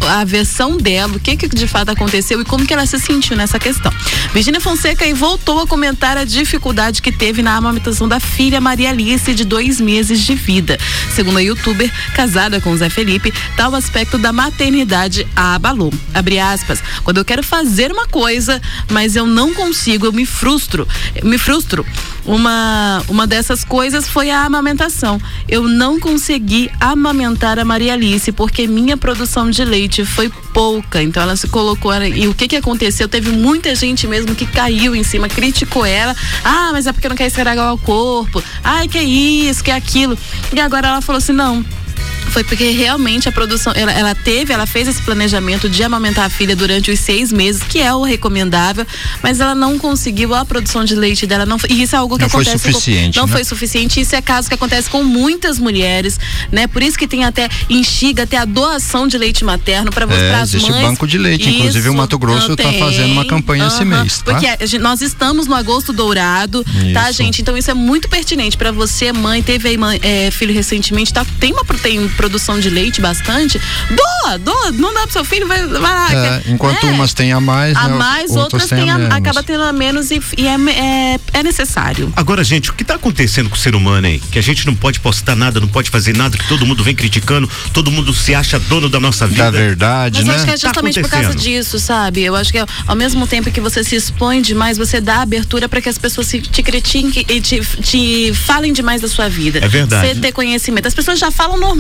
[0.09, 3.37] a versão dela, o que que de fato aconteceu e como que ela se sentiu
[3.37, 3.92] nessa questão.
[4.33, 8.90] Virginia Fonseca aí voltou a comentar a dificuldade que teve na amamentação da filha Maria
[8.90, 10.78] Alice de dois meses de vida.
[11.14, 15.92] Segundo a youtuber, casada com Zé Felipe, tal aspecto da maternidade a abalou.
[16.14, 16.83] Abre aspas.
[17.02, 20.87] Quando eu quero fazer uma coisa, mas eu não consigo, eu me frustro.
[21.14, 21.85] Eu me frustro.
[22.24, 25.20] Uma, uma dessas coisas foi a amamentação.
[25.48, 31.02] Eu não consegui amamentar a Maria Alice porque minha produção de leite foi pouca.
[31.02, 31.92] Então ela se colocou.
[32.02, 33.09] E o que que aconteceu?
[33.09, 36.14] Teve muita gente mesmo que caiu em cima, criticou ela.
[36.44, 38.42] Ah, mas é porque não quer estragar o corpo.
[38.62, 40.16] Ai, que isso, que aquilo.
[40.52, 41.64] E agora ela falou assim: não.
[42.30, 46.30] Foi porque realmente a produção, ela, ela teve, ela fez esse planejamento de amamentar a
[46.30, 48.86] filha durante os seis meses, que é o recomendável,
[49.20, 51.44] mas ela não conseguiu a produção de leite dela.
[51.44, 52.62] Não, foi- e isso é algo que Não foi acontece.
[52.72, 53.32] suficiente, com, não né?
[53.32, 54.00] foi suficiente.
[54.00, 56.20] Isso é caso que acontece com muitas mulheres,
[56.52, 56.68] né?
[56.68, 60.50] Por isso que tem até instiga até a doação de leite materno para É, as
[60.54, 60.82] existe mães.
[60.82, 64.02] banco de leite, inclusive o Mato Grosso ah, tá fazendo uma campanha esse aham.
[64.02, 64.34] mês, tá?
[64.38, 67.18] Porque nós estamos no agosto dourado, tá, Isso.
[67.22, 67.42] gente?
[67.42, 71.26] Então isso é muito pertinente para você, mãe, teve aí mãe, é, filho recentemente, tá?
[71.40, 75.66] Tem uma proteína, produção de leite bastante, doa, doa, não dá pro seu filho, vai,
[75.66, 76.12] vai lá.
[76.12, 76.92] É, enquanto né?
[76.92, 79.14] umas têm a mais, A né, mais, outras outras têm a a- menos.
[79.14, 82.12] acaba tendo a menos e, e é, é, é necessário.
[82.16, 84.20] Agora, gente, o que tá acontecendo com o ser humano aí?
[84.31, 86.94] Que a gente não pode postar nada, não pode fazer nada, que todo mundo vem
[86.94, 89.44] criticando, todo mundo se acha dono da nossa vida.
[89.44, 90.37] Da verdade, Mas eu né?
[90.37, 92.22] acho que é justamente por causa Tá disso, sabe?
[92.22, 95.81] Eu acho que ao mesmo tempo que você se expõe demais, você dá abertura para
[95.81, 99.59] que as pessoas se- te critiquem e te, te falem demais da sua vida.
[99.62, 100.09] É verdade.
[100.09, 100.87] Você ter conhecimento.
[100.88, 101.80] As pessoas já falam normal.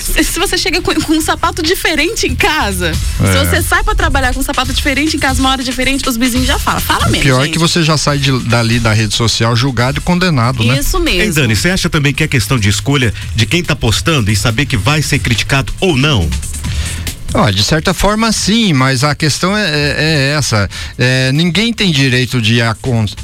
[0.00, 3.32] Se, se você chega com, com um sapato diferente em casa, É.
[3.32, 6.16] se você sai para trabalhar com um sapato diferente em casa, uma hora diferente, os
[6.16, 6.80] vizinhos já falam.
[6.80, 7.22] Fala O mesmo.
[7.22, 7.52] pior é gente.
[7.52, 10.78] que você já sai de- dali da rede social julgado e condenado, né?
[10.78, 11.22] Isso mesmo.
[11.22, 14.36] Ei, Dani, você acha também que é questão de escolha de quem tá postando e
[14.36, 16.28] saber que vai ser criticado ou não?
[17.32, 20.68] Ó, de certa forma sim, mas a questão é, é- é essa.
[20.98, 22.58] É, ninguém tem direito de,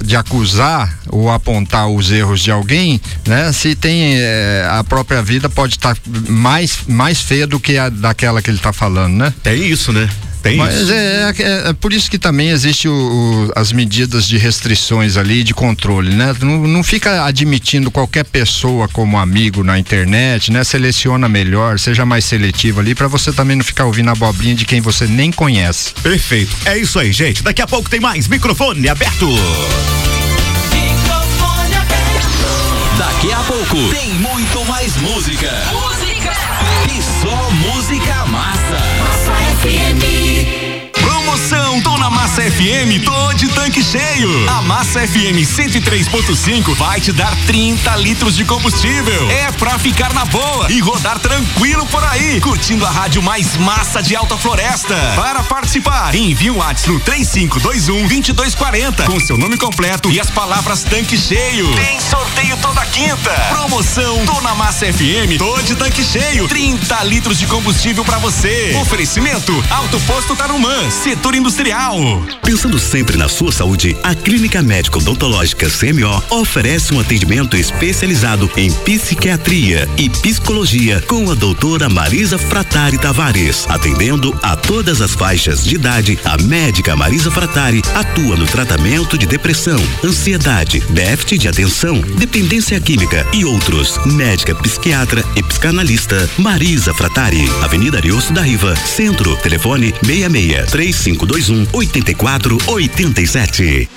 [0.05, 3.53] de acusar ou apontar os erros de alguém, né?
[3.53, 5.97] Se tem é, a própria vida pode estar
[6.29, 9.35] mais, mais feia do que a daquela que ele está falando, né?
[9.45, 10.09] É isso, né?
[10.47, 10.93] Tem Mas isso.
[10.93, 15.43] é, é- é por isso que também existe o- o- as medidas de restrições ali,
[15.43, 16.35] de controle, né?
[16.41, 20.63] Não, não fica admitindo qualquer pessoa como amigo na internet, né?
[20.63, 24.65] Seleciona melhor, seja mais seletivo ali, para você também não ficar ouvindo a abobrinha de
[24.65, 25.93] quem você nem conhece.
[26.03, 26.55] Perfeito.
[26.65, 27.43] É isso aí, gente.
[27.43, 29.27] Daqui a pouco tem mais microfone aberto.
[32.99, 35.51] Daqui a pouco tem muito mais música.
[36.89, 38.79] E só música massa.
[40.93, 44.49] Promoção Tô na Massa FM, tô de tanque cheio.
[44.49, 49.29] A Massa FM 103.5 vai te dar 30 litros de combustível.
[49.29, 54.01] É pra ficar na boa e rodar tranquilo por aí, curtindo a rádio mais massa
[54.01, 54.95] de Alta Floresta.
[55.17, 60.85] Para participar, envie um WhatsApp no 3521 2240 com seu nome completo e as palavras
[60.85, 61.75] tanque cheio.
[61.75, 63.31] Tem sorteio toda quinta.
[63.51, 66.47] Promoção Tô na Massa FM, tô de tanque cheio.
[66.47, 68.77] 30 litros de combustível pra você.
[68.81, 71.96] Oferecimento Alto Posto Tarumã, setor industrial.
[72.45, 78.71] Pensando sempre na sua saúde, a Clínica Médico Odontológica CMO oferece um atendimento especializado em
[78.71, 83.67] psiquiatria e psicologia com a doutora Marisa Fratari Tavares.
[83.69, 89.27] Atendendo a todas as faixas de idade, a médica Marisa Fratari atua no tratamento de
[89.27, 93.99] depressão, ansiedade, déficit de atenção, dependência química e outros.
[94.05, 97.49] Médica psiquiatra e psicanalista Marisa Fratari.
[97.63, 99.35] Avenida Ariosto da Riva, Centro.
[99.39, 103.89] Telefone 66 3521 8487.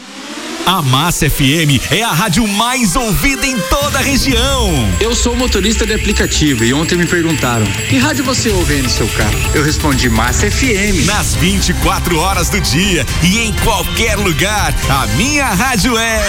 [0.66, 4.70] A Massa FM é a rádio mais ouvida em toda a região.
[5.00, 8.90] Eu sou motorista de aplicativo e ontem me perguntaram: que rádio você ouve aí no
[8.90, 9.40] seu carro?
[9.56, 11.06] Eu respondi: Massa FM.
[11.06, 16.22] Nas 24 horas do dia e em qualquer lugar, a minha rádio é.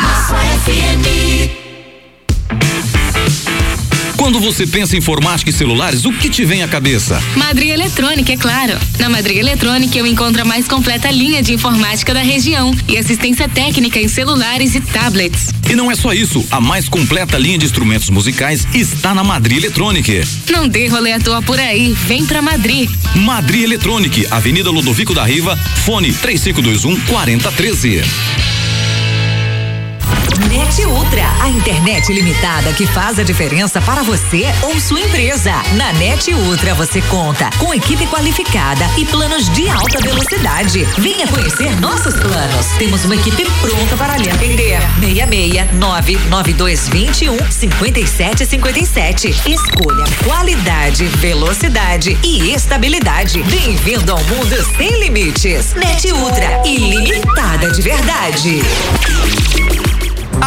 [0.00, 1.64] Massa FM.
[4.16, 7.20] Quando você pensa em informática e celulares, o que te vem à cabeça?
[7.36, 8.78] Madria Eletrônica, é claro.
[8.98, 13.48] Na Madria Eletrônica eu encontro a mais completa linha de informática da região e assistência
[13.48, 15.50] técnica em celulares e tablets.
[15.68, 19.56] E não é só isso, a mais completa linha de instrumentos musicais está na Madri
[19.56, 20.26] Eletrônica.
[20.50, 22.88] Não dê rolê à toa por aí, vem pra Madrid.
[23.16, 28.53] Madri Eletrônica, Avenida Ludovico da Riva, fone 3521 4013.
[30.54, 35.50] Net Ultra, a internet limitada que faz a diferença para você ou sua empresa.
[35.72, 40.84] Na Net Ultra você conta com equipe qualificada e planos de alta velocidade.
[40.96, 42.66] Venha conhecer nossos planos.
[42.78, 44.78] Temos uma equipe pronta para lhe atender.
[45.00, 49.30] 66 99221 5757.
[49.30, 53.42] Escolha qualidade, velocidade e estabilidade.
[53.42, 55.74] Bem-vindo ao mundo sem limites.
[55.74, 58.62] Net Ultra, ilimitada de verdade.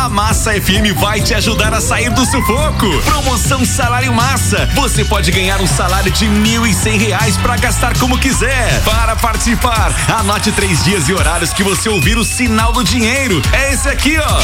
[0.03, 2.85] A Massa FM vai te ajudar a sair do sufoco.
[3.01, 4.69] Promoção Salário Massa.
[4.75, 8.79] Você pode ganhar um salário de mil e cem reais para gastar como quiser.
[8.83, 13.41] Para participar, anote três dias e horários que você ouvir o sinal do dinheiro.
[13.51, 14.41] É esse aqui, ó.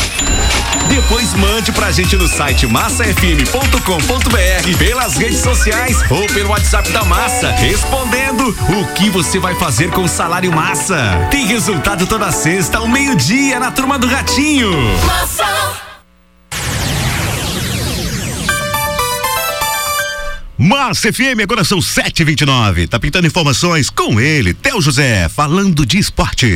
[0.89, 7.51] Depois mande pra gente no site massafm.com.br, pelas redes sociais ou pelo WhatsApp da Massa,
[7.51, 11.27] respondendo o que você vai fazer com o salário Massa.
[11.29, 14.71] Tem resultado toda sexta ao meio-dia na turma do Ratinho.
[15.05, 15.42] Massa.
[20.57, 22.87] Massa FM, agora são 7h29.
[22.87, 26.47] Tá pintando informações com ele, Theo José, falando de esporte.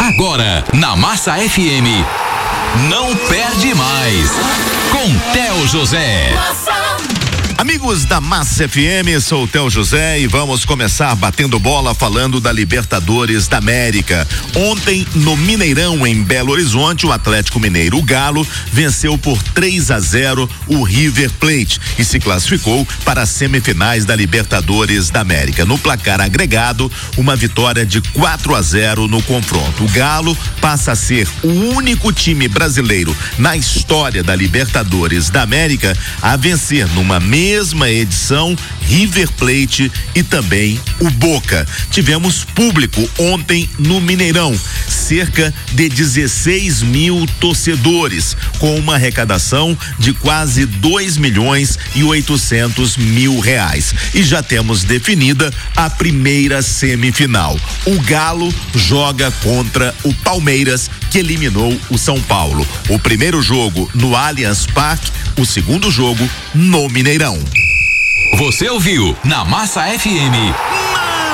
[0.00, 2.04] Agora, na Massa FM,
[2.88, 4.30] não perde mais.
[4.92, 6.32] Com Theo José.
[7.58, 12.52] Amigos da Massa FM, sou o Theo José e vamos começar batendo bola falando da
[12.52, 14.28] Libertadores da América.
[14.54, 19.98] Ontem, no Mineirão, em Belo Horizonte, o Atlético Mineiro, o Galo, venceu por 3 a
[19.98, 25.64] 0 o River Plate e se classificou para as semifinais da Libertadores da América.
[25.64, 29.82] No placar agregado, uma vitória de 4 a 0 no confronto.
[29.82, 35.98] O Galo passa a ser o único time brasileiro na história da Libertadores da América
[36.22, 37.18] a vencer numa
[37.48, 41.66] mesma edição River Plate e também o Boca.
[41.90, 44.54] Tivemos público ontem no Mineirão,
[44.86, 53.40] cerca de 16 mil torcedores, com uma arrecadação de quase 2 milhões e 800 mil
[53.40, 53.94] reais.
[54.12, 57.58] E já temos definida a primeira semifinal.
[57.86, 62.66] O Galo joga contra o Palmeiras, que eliminou o São Paulo.
[62.90, 67.37] O primeiro jogo no Allianz Parque, o segundo jogo no Mineirão.
[68.36, 70.54] Você ouviu na Massa FM.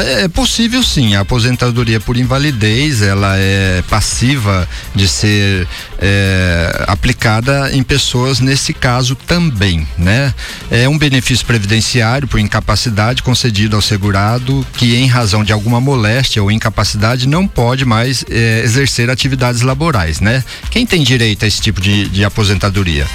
[0.00, 5.66] é é possível sim, a aposentadoria por invalidez ela é passiva de ser
[5.98, 10.32] é, aplicada em pessoas nesse caso também, né?
[10.70, 16.42] É um benefício previdenciário por incapacidade concedido ao segurado que em razão de alguma moléstia
[16.42, 20.44] ou incapacidade não pode mais é, exercer atividades laborais, né?
[20.70, 23.06] Quem tem direito a esse tipo de, de aposentadoria?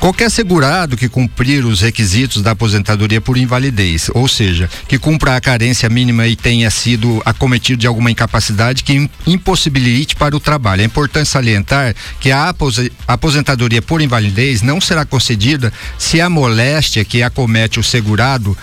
[0.00, 5.40] Qualquer segurado que cumprir os requisitos da aposentadoria por invalidez, ou seja, que cumpra a
[5.40, 10.82] carência mínima e tenha sido acometido de alguma incapacidade que im- impossibilite para o trabalho.
[10.82, 17.02] É importante salientar que a apose- aposentadoria por invalidez não será concedida se a moléstia
[17.02, 18.54] que acomete o segurado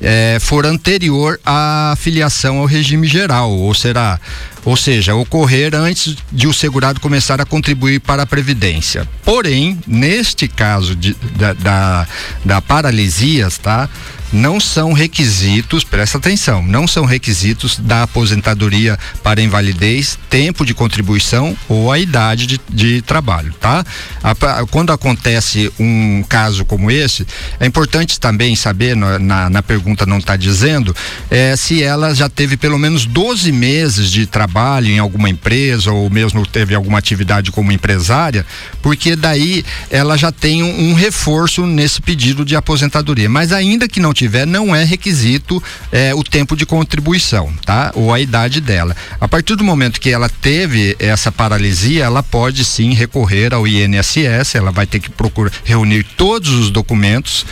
[0.00, 4.20] eh, for anterior à filiação ao regime geral, ou será,
[4.64, 9.08] ou seja, ocorrer antes de o segurado começar a contribuir para a previdência.
[9.24, 12.06] Porém, neste caso de- da, da,
[12.44, 12.62] da
[13.62, 13.88] tá?
[14.32, 21.56] Não são requisitos, presta atenção, não são requisitos da aposentadoria para invalidez, tempo de contribuição
[21.68, 23.84] ou a idade de, de trabalho, tá?
[24.22, 24.34] A
[24.66, 27.24] quando acontece um caso como esse,
[27.60, 30.96] é importante também saber, na, na, na pergunta não está dizendo,
[31.30, 34.53] é, se ela já teve pelo menos 12 meses de trabalho
[34.84, 38.46] em alguma empresa ou mesmo teve alguma atividade como empresária,
[38.80, 43.28] porque daí ela já tem um, um reforço nesse pedido de aposentadoria.
[43.28, 47.90] Mas ainda que não tiver, não é requisito é, o tempo de contribuição, tá?
[47.94, 48.96] Ou a idade dela.
[49.20, 54.54] A partir do momento que ela teve essa paralisia, ela pode sim recorrer ao INSS,
[54.54, 57.46] ela vai ter que procurar reunir todos os documentos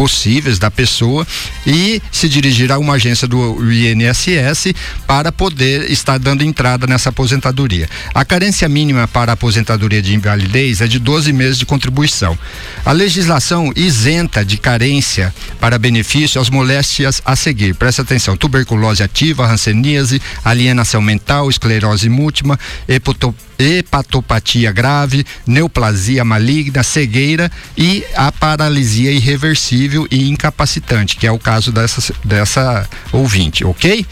[0.00, 1.26] possíveis da pessoa
[1.66, 4.72] e se dirigir a uma agência do INSS
[5.06, 7.86] para poder estar dando entrada nessa aposentadoria.
[8.14, 12.38] A carência mínima para a aposentadoria de invalidez é de 12 meses de contribuição.
[12.82, 17.74] A legislação isenta de carência para benefício as moléstias a seguir.
[17.74, 27.50] Presta atenção: tuberculose ativa, hanseníase, alienação mental, esclerose múltipla, hepato- hepatopatia grave, neoplasia maligna, cegueira
[27.76, 34.06] e a paralisia irreversível e incapacitante, que é o caso dessa, dessa ouvinte, ok?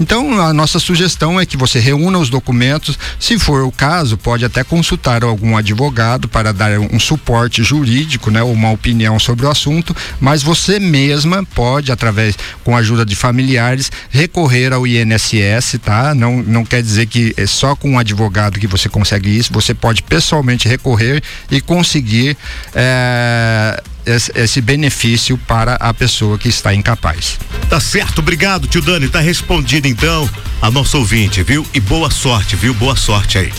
[0.00, 2.98] Então, a nossa sugestão é que você reúna os documentos.
[3.18, 8.42] Se for o caso, pode até consultar algum advogado para dar um suporte jurídico, né,
[8.42, 9.94] ou uma opinião sobre o assunto.
[10.20, 16.14] Mas você mesma pode, através com a ajuda de familiares, recorrer ao INSS, tá?
[16.14, 19.52] Não, não quer dizer que é só com um advogado que você consegue isso.
[19.52, 22.36] Você pode pessoalmente recorrer e conseguir
[22.74, 27.38] eh, esse, benefício para a pessoa que está incapaz.
[27.68, 29.08] Tá certo, obrigado, tio Dani.
[29.08, 30.28] Tá respondido então
[30.60, 31.66] a nosso ouvinte, viu?
[31.74, 32.74] E boa sorte, viu?
[32.74, 33.52] Boa sorte aí.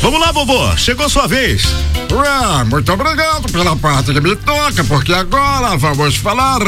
[0.00, 1.64] Vamos lá, vovô, chegou sua vez.
[2.10, 6.60] Ué, muito obrigado pela parte que me toca, porque agora vamos falar.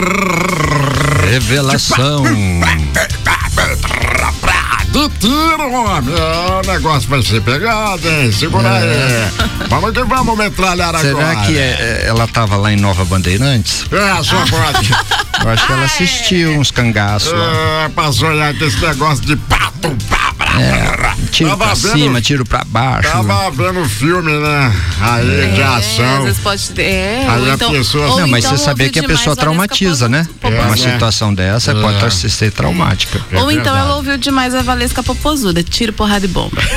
[1.31, 2.25] Revelação.
[4.93, 6.15] De tiro, homem.
[6.15, 8.31] É, o negócio vai ser pegado, hein?
[8.31, 9.31] Segura É.
[9.41, 9.49] aí.
[9.69, 11.47] Vamos que vamos metralhar Será agora.
[11.47, 13.87] que é- é- ela tava lá em Nova Bandeirantes?
[13.91, 14.91] É, só pode.
[15.43, 17.85] Eu acho que ela assistiu uns cangaços lá.
[17.85, 22.21] É, pra sonhar com esse negócio de pato, pá, É, tiro Tava pra vendo- cima,
[22.21, 23.11] tiro pra baixo.
[23.11, 24.73] Tava vendo filme, né?
[25.01, 26.23] Aí de É, às ação.
[26.25, 26.83] vezes pode ter.
[26.83, 30.09] É, Aí a então, pessoa- ou Não, mas então você sabia que a pessoa traumatiza,
[30.09, 30.27] né?
[30.43, 30.77] É, Uma né?
[30.77, 31.81] situação dessa É.
[31.81, 33.21] pode ser, ser traumática.
[33.35, 36.61] Ou então ela ouviu demais a Valesca Popozuda, tiro, porrada e bomba.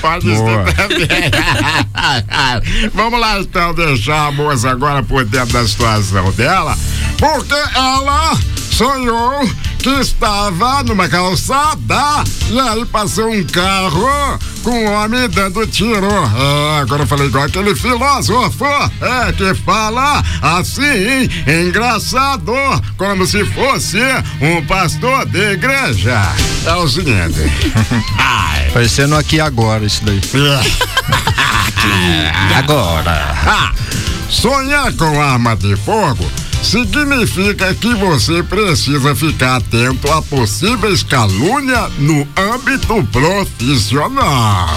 [0.00, 1.08] Pode ser também.
[2.94, 6.76] Vamos lá então deixar a moça agora por dentro da situação dela,
[7.18, 8.36] porque ela
[8.72, 9.48] sonhou
[9.78, 16.08] que estava numa calçada e aí passou um carro com um homem dando tiro.
[16.08, 22.52] É, agora eu falei igual aquele filósofo é, que fala assim, engraçado,
[22.96, 23.98] como se fosse
[24.40, 26.22] um pastor de igreja.
[26.64, 27.40] É o seguinte.
[28.18, 28.70] Ai.
[28.72, 30.20] Parecendo aqui agora isso daí.
[32.56, 33.34] Agora.
[33.44, 33.72] Ah,
[34.30, 36.30] sonhar com arma de fogo
[36.62, 44.68] significa que você precisa ficar atento a possíveis calúnia no âmbito profissional.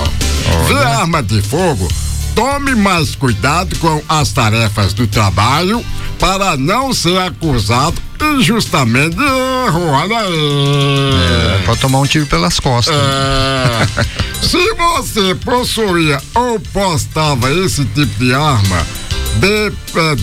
[0.67, 1.87] Vê arma de fogo,
[2.33, 5.85] tome mais cuidado com as tarefas do trabalho
[6.19, 9.87] para não ser acusado injustamente de erro.
[9.89, 11.59] Olha aí.
[11.59, 12.95] É, pode tomar um tiro pelas costas.
[12.95, 13.87] É,
[14.41, 18.85] se você possuía ou postava esse tipo de arma,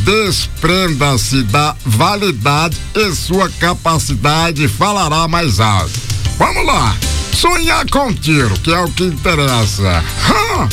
[0.04, 5.92] desprenda-se da validade e sua capacidade falará mais alto.
[6.38, 6.96] Vamos lá!
[7.32, 10.04] Sonhar com tiro, que é o que interessa.
[10.28, 10.68] Hã?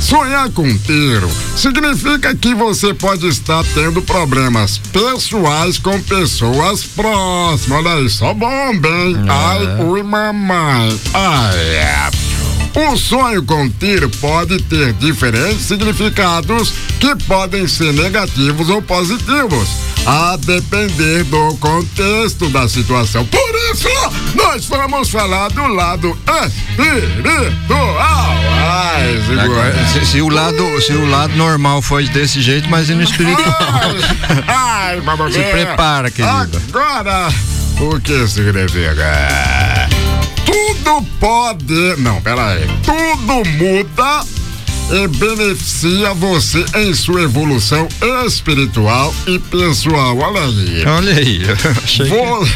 [0.00, 7.78] Sonhar com tiro significa que você pode estar tendo problemas pessoais com pessoas próximas.
[7.78, 9.16] Olha aí, só bomba, hein?
[9.28, 10.98] Ai, ui, mamãe.
[11.12, 12.27] Ai, é.
[12.78, 19.68] O sonho com tiro pode ter diferentes significados que podem ser negativos ou positivos,
[20.06, 23.26] a depender do contexto da situação.
[23.26, 23.88] Por isso,
[24.36, 26.16] nós vamos falar do lado
[26.78, 27.88] espiritual.
[28.60, 29.20] Ai,
[29.92, 33.56] se, se o lado, se o lado normal foi desse jeito, mas e no espiritual?
[34.46, 35.02] Ai,
[35.32, 36.62] Se prepara, querido.
[36.68, 37.28] Agora,
[37.80, 39.97] o que significa?
[40.88, 41.96] Tudo pode.
[41.98, 42.66] Não, peraí.
[42.82, 44.24] Tudo muda
[44.90, 47.86] e beneficia você em sua evolução
[48.26, 50.16] espiritual e pessoal.
[50.16, 50.84] Olha aí.
[50.86, 52.10] Olha aí, eu achei que...
[52.16, 52.48] Vo-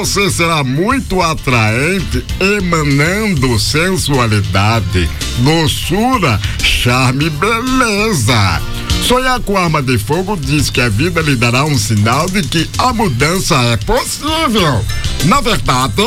[0.00, 5.08] Você será muito atraente, emanando sensualidade,
[5.40, 8.62] doçura, charme e beleza.
[9.02, 12.68] Sonhar com arma de fogo diz que a vida lhe dará um sinal de que
[12.78, 14.84] a mudança é possível.
[15.24, 16.02] Na verdade,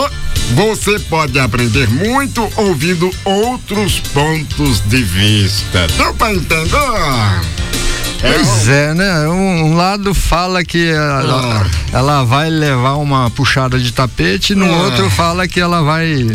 [0.53, 5.87] você pode aprender muito ouvindo outros pontos de vista.
[5.97, 7.70] Deu pra entender?
[8.21, 9.27] Pois é, né?
[9.27, 14.77] Um, um lado fala que ela, ela vai levar uma puxada de tapete, no Ah.
[14.83, 16.27] outro fala que ela vai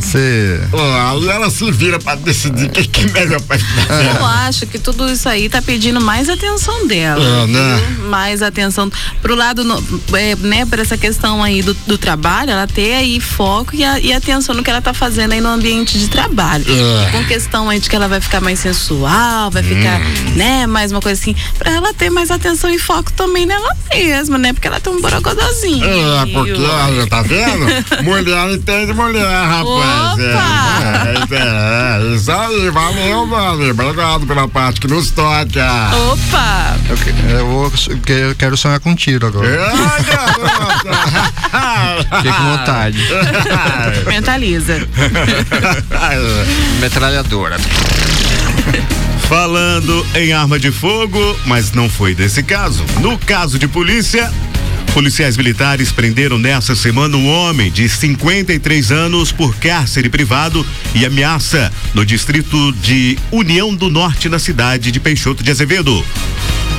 [0.00, 0.60] ser.
[0.72, 4.16] Ah, Aí ela se vira pra decidir o que, que é melhor pra fazer.
[4.18, 7.22] Eu acho que tudo isso aí tá pedindo mais atenção dela.
[7.24, 7.96] É, né?
[8.08, 8.90] Mais atenção
[9.20, 9.82] pro lado, no-
[10.14, 13.98] é, né, por essa questão aí do, do trabalho, ela ter aí foco e, a-
[14.00, 16.64] e atenção no que ela tá fazendo aí no ambiente de trabalho.
[16.68, 17.10] É.
[17.10, 20.32] Com questão aí de que ela vai ficar mais sensual, vai ficar, Hum.
[20.36, 24.38] né, mais uma coisa assim, pra ela ter mais atenção e foco também nela mesma,
[24.38, 24.52] né?
[24.52, 25.84] Porque ela tem um borogodozinho.
[25.84, 27.66] É, porque, aí, tá vendo?
[28.04, 30.18] mulher entende mulher, rapaz.
[30.18, 33.70] É, é, é, isso aí, valeu, Dani.
[33.70, 35.90] Obrigado pela parte que nos toca.
[36.12, 36.76] Opa!
[36.88, 37.72] Eu, que- eu vou-
[38.08, 39.48] eu quero sonhar com tiro agora.
[42.16, 42.98] Fiquei com vontade.
[44.06, 44.86] Mentaliza.
[46.80, 47.56] Metralhadora.
[49.32, 52.84] Falando em arma de fogo, mas não foi desse caso.
[53.00, 54.30] No caso de polícia,
[54.92, 61.72] policiais militares prenderam nessa semana um homem de 53 anos por cárcere privado e ameaça
[61.94, 66.04] no distrito de União do Norte, na cidade de Peixoto de Azevedo.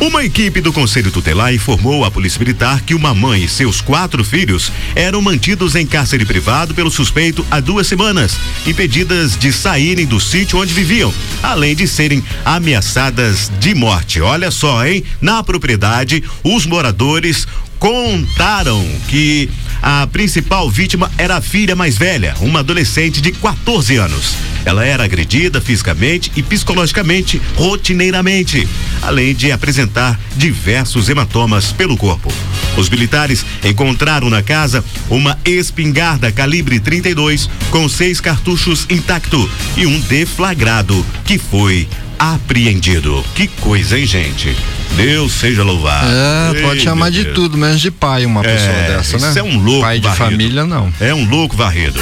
[0.01, 4.23] Uma equipe do Conselho Tutelar informou à Polícia Militar que uma mãe e seus quatro
[4.23, 8.37] filhos eram mantidos em cárcere privado pelo suspeito há duas semanas,
[8.67, 14.19] impedidas de saírem do sítio onde viviam, além de serem ameaçadas de morte.
[14.19, 15.03] Olha só, hein?
[15.21, 17.47] Na propriedade, os moradores
[17.79, 19.49] contaram que
[19.85, 24.37] A principal vítima era a filha mais velha, uma adolescente de 14 anos.
[24.63, 28.65] Ela era agredida fisicamente e psicologicamente rotineiramente,
[29.01, 32.31] além de apresentar diversos hematomas pelo corpo.
[32.77, 39.99] Os militares encontraram na casa uma espingarda calibre 32 com seis cartuchos intacto e um
[39.99, 43.23] deflagrado que foi apreendido.
[43.35, 44.55] Que coisa, hein, gente?
[44.95, 46.07] Deus seja louvado.
[46.55, 47.35] É, pode Ei, chamar meu de Deus.
[47.35, 49.29] tudo, menos de pai, uma pessoa É, dessa, né?
[49.29, 50.25] Isso é um louco Pai de varrido.
[50.25, 50.93] família, não.
[50.99, 51.99] É um louco varrido.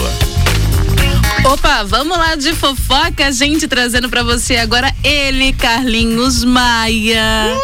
[1.43, 7.57] Opa, vamos lá de fofoca, gente, trazendo pra você agora ele, Carlinhos Maia.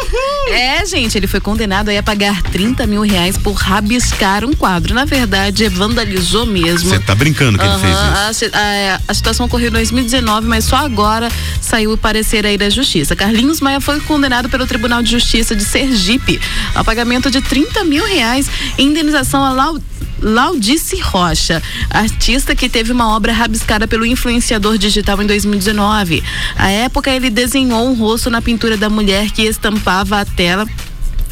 [0.48, 4.94] É, gente, ele foi condenado a pagar 30 mil reais por rabiscar um quadro.
[4.94, 6.90] Na verdade, vandalizou mesmo.
[6.90, 8.50] Você tá brincando que ele fez isso?
[8.52, 11.28] A A, a situação ocorreu em 2019, mas só agora
[11.60, 13.14] saiu o parecer aí da justiça.
[13.14, 16.40] Carlinhos Maia foi condenado pelo Tribunal de Justiça de Sergipe
[16.74, 19.78] ao pagamento de 30 mil reais em indenização a Lau,
[20.20, 26.22] Laudice Rocha, artista que teve uma obra rabiscada pelo influenciador digital em 2019.
[26.56, 30.66] À época, ele desenhou um rosto na pintura da mulher que estampava a tela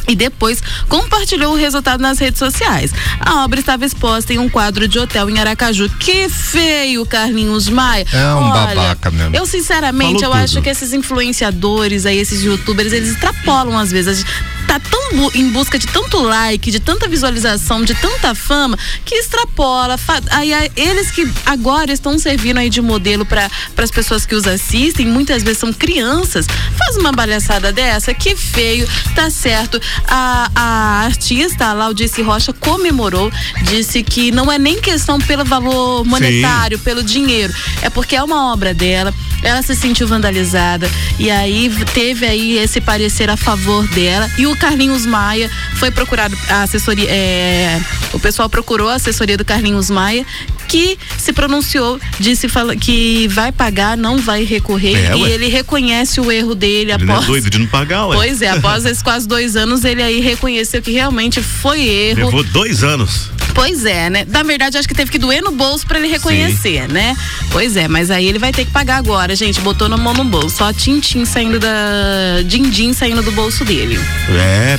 [0.08, 2.92] e depois compartilhou o resultado nas redes sociais.
[3.18, 5.88] A obra estava exposta em um quadro de hotel em Aracaju.
[5.98, 8.06] Que feio, Carlinhos Maia.
[8.12, 9.34] É um Olha, babaca mesmo.
[9.34, 10.62] Eu sinceramente, Falou eu acho tudo.
[10.62, 14.24] que esses influenciadores aí, esses youtubers, eles extrapolam às vezes.
[14.66, 14.96] Tá tão
[15.34, 19.96] em busca de tanto like, de tanta visualização, de tanta fama, que extrapola.
[20.30, 25.06] Aí, eles que agora estão servindo aí de modelo para as pessoas que os assistem,
[25.06, 26.46] muitas vezes são crianças,
[26.76, 29.80] faz uma palhaçada dessa, que feio, tá certo.
[30.06, 33.30] A, a artista, a Laudice Rocha, comemorou,
[33.62, 38.52] disse que não é nem questão pelo valor monetário, pelo dinheiro, é porque é uma
[38.52, 44.30] obra dela, ela se sentiu vandalizada e aí teve aí esse parecer a favor dela
[44.38, 47.80] e o Carlinhos Maia foi procurado a assessoria, é,
[48.12, 50.24] o pessoal procurou a assessoria do Carlinhos Maia
[50.66, 55.30] que se pronunciou, disse fala, que vai pagar, não vai recorrer É, e ué.
[55.30, 58.16] ele reconhece o erro dele Ele é após doido de não pagar, ué.
[58.16, 62.26] Pois é, após esses quase dois anos, ele aí reconheceu que realmente foi erro.
[62.26, 63.30] Levou dois anos.
[63.54, 64.26] Pois é, né?
[64.28, 67.16] Na verdade, acho que teve que doer no bolso pra ele reconhecer, né?
[67.50, 69.60] Pois é, mas aí ele vai ter que pagar agora, gente.
[69.62, 70.58] Botou na mão no bolso.
[70.58, 72.42] Só tintim saindo da.
[72.44, 73.98] Din-din saindo do bolso dele.
[74.28, 74.76] É,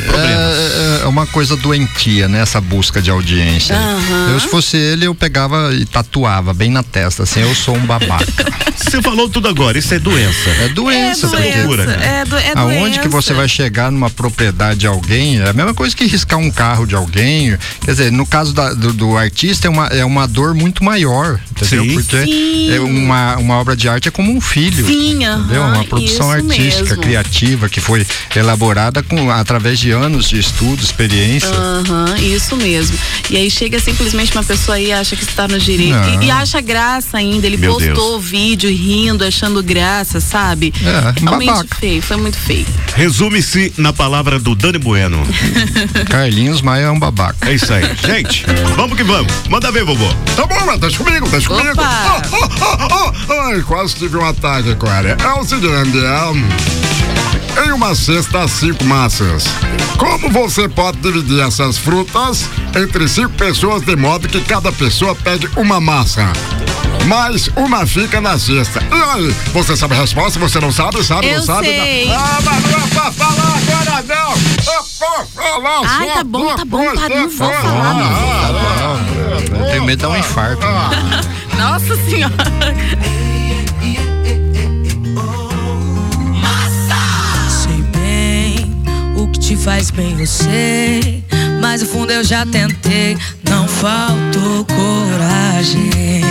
[1.02, 2.40] É, é uma coisa doentia, né?
[2.42, 3.76] Essa busca de audiência.
[3.76, 4.30] Aham.
[4.34, 7.86] Eu, se fosse ele, eu pegava e tatuava bem na testa, assim, eu sou um
[7.86, 8.26] babaca.
[8.78, 10.50] Você falou tudo agora, isso é doença.
[10.62, 11.30] É doença, É
[11.66, 13.10] doença, é do- é aonde que doença.
[13.10, 16.86] você vai chegar numa propriedade de alguém, é a mesma coisa que riscar um carro
[16.86, 17.58] de alguém.
[17.84, 21.40] Quer dizer, no caso da- do, do artista é uma, é uma dor muito maior,
[21.52, 21.84] entendeu?
[21.86, 21.94] Sim.
[21.96, 22.72] Porque Sim.
[22.72, 24.86] é uma, uma obra de arte é como um filho.
[24.86, 25.64] Sim, Entendeu?
[25.64, 27.02] aham, Uma produção artística, mesmo.
[27.02, 28.06] criativa, que foi
[28.36, 31.50] elaborada com, através de anos de estudo, experiência.
[31.50, 32.98] Aham, isso mesmo.
[33.30, 36.22] E aí chega simplesmente uma pessoa aí e acha que está no direito.
[36.22, 37.46] E, e acha graça ainda.
[37.46, 38.16] Ele Meu postou Deus.
[38.16, 40.74] o vídeo rindo, achando graça, sabe?
[40.84, 41.76] É, Realmente babaca.
[41.80, 42.66] feio, foi muito feio.
[42.96, 45.22] Resume-se na palavra do Dani Bueno.
[46.10, 47.50] Carlinhos Maia é um babaca.
[47.50, 47.84] É isso aí.
[48.06, 48.46] Gente,
[48.76, 49.32] vamos que vamos.
[49.50, 50.08] Manda ver, vovô.
[50.36, 51.72] Tá bom, mas deixa comigo, deixa comigo.
[51.72, 52.22] Opa!
[52.32, 53.42] Oh, oh, oh, oh.
[53.48, 55.18] Ai, quase tive um ataque agora.
[55.20, 57.37] É o seguinte, é...
[57.66, 59.46] Em uma cesta, há cinco massas.
[59.98, 62.46] Como você pode dividir essas frutas
[62.76, 66.32] entre cinco pessoas de modo que cada pessoa pegue uma massa?
[67.08, 68.82] Mas uma fica na cesta.
[68.92, 70.40] E aí, você sabe a resposta?
[70.40, 71.04] Você não sabe?
[71.04, 71.28] Sabe?
[71.30, 71.68] Eu não sabe?
[71.68, 72.12] sei.
[72.12, 74.34] Ah, mas não é pra falar agora não!
[74.34, 77.62] É pra falar Ai, tá bom, tá bom, para, não vou fora.
[77.62, 80.66] falar, não vou Ah, Eu tenho medo de dar um infarto.
[81.58, 82.34] Nossa senhora.
[82.36, 83.37] Sei
[89.48, 91.24] te faz bem, eu sei.
[91.62, 93.18] Mas no fundo eu já tentei,
[93.50, 96.22] não faltou coragem.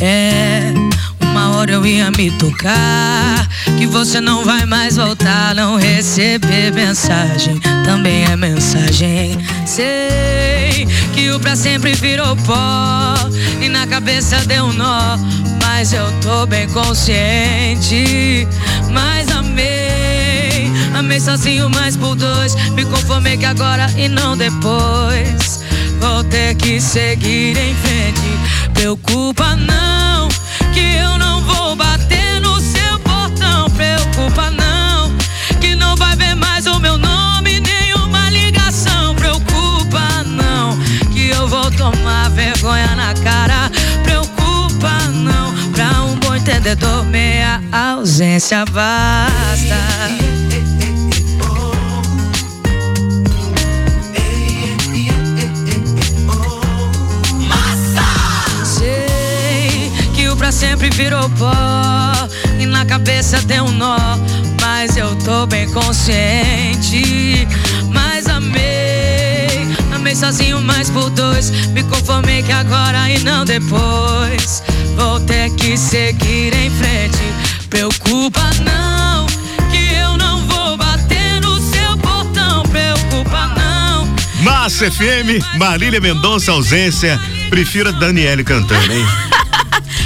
[0.00, 0.72] É,
[1.20, 3.48] uma hora eu ia me tocar.
[3.78, 7.60] Que você não vai mais voltar, não receber mensagem.
[7.84, 9.38] Também é mensagem.
[9.64, 13.14] Sei que o pra sempre virou pó.
[13.60, 15.16] E na cabeça deu um nó.
[15.64, 18.48] Mas eu tô bem consciente.
[18.90, 19.81] Mas amei.
[21.02, 22.54] Amei sozinho, mas por dois.
[22.74, 25.60] Me conformei que agora e não depois.
[25.98, 28.70] Vou ter que seguir em frente.
[28.72, 30.28] Preocupa não,
[30.72, 33.68] que eu não vou bater no seu portão.
[33.70, 35.12] Preocupa não,
[35.60, 39.12] que não vai ver mais o meu nome, nenhuma ligação.
[39.16, 40.78] Preocupa não,
[41.12, 43.68] que eu vou tomar vergonha na cara.
[44.04, 49.82] Preocupa não, pra um bom entendedor, meia ausência basta.
[60.76, 61.52] Virou pó
[62.58, 63.98] e na cabeça deu um nó.
[64.60, 67.46] Mas eu tô bem consciente.
[67.92, 71.50] Mas amei, amei sozinho, mas por dois.
[71.68, 74.62] Me conformei que agora e não depois.
[74.96, 77.18] Vou ter que seguir em frente.
[77.68, 79.26] Preocupa não,
[79.70, 82.62] que eu não vou bater no seu portão.
[82.64, 84.06] Preocupa não.
[84.42, 87.18] Massa FM, Marília Mendonça ausência.
[87.50, 89.06] Prefiro a Daniele cantando, hein?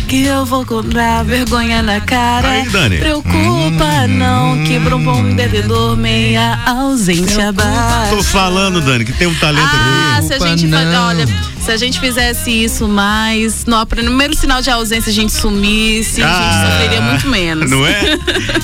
[0.08, 2.48] Que eu vou comprar vergonha na cara.
[2.48, 2.98] Aí, Dani.
[2.98, 8.14] Preocupa não, que pro bom bebedor meia ausência baixa.
[8.14, 10.26] Tô falando, Dani, que tem um talento Ah, aqui.
[10.28, 11.26] se a gente fa- olha,
[11.60, 16.28] se a gente fizesse isso mais, no primeiro sinal de ausência a gente sumisse, a
[16.28, 17.64] gente sofreria muito menos.
[17.64, 18.00] Ah, Não é?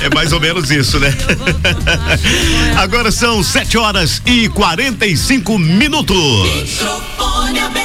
[0.00, 1.12] É mais ou menos isso, né?
[2.78, 6.16] Agora são 7 horas e 45 minutos.
[6.54, 7.81] Microfone aberto,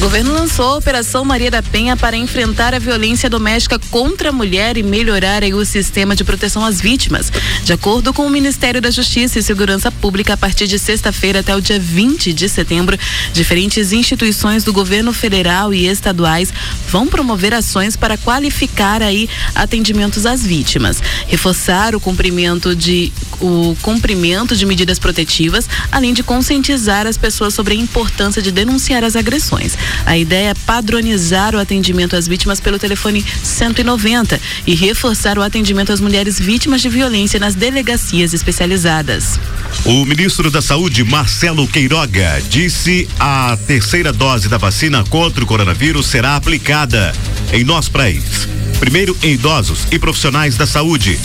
[0.00, 4.32] O governo lançou a Operação Maria da Penha para enfrentar a violência doméstica contra a
[4.32, 7.30] mulher e melhorar o sistema de proteção às vítimas.
[7.64, 11.54] De acordo com o Ministério da Justiça e Segurança Pública, a partir de sexta-feira até
[11.54, 12.98] o dia 20 de setembro,
[13.34, 16.50] diferentes instituições do governo federal e estaduais
[16.88, 24.54] vão promover ações para qualificar aí atendimentos às vítimas, reforçar o cumprimento de o cumprimento
[24.54, 29.76] de medidas protetivas, além de conscientizar as pessoas sobre a importância de denunciar as agressões.
[30.06, 35.92] A ideia é padronizar o atendimento às vítimas pelo telefone 190 e reforçar o atendimento
[35.92, 39.38] às mulheres vítimas de violência nas delegacias especializadas.
[39.84, 46.06] O ministro da Saúde, Marcelo Queiroga, disse a terceira dose da vacina contra o coronavírus
[46.06, 47.12] será aplicada
[47.52, 48.48] em nosso país.
[48.78, 51.18] Primeiro em idosos e profissionais da saúde.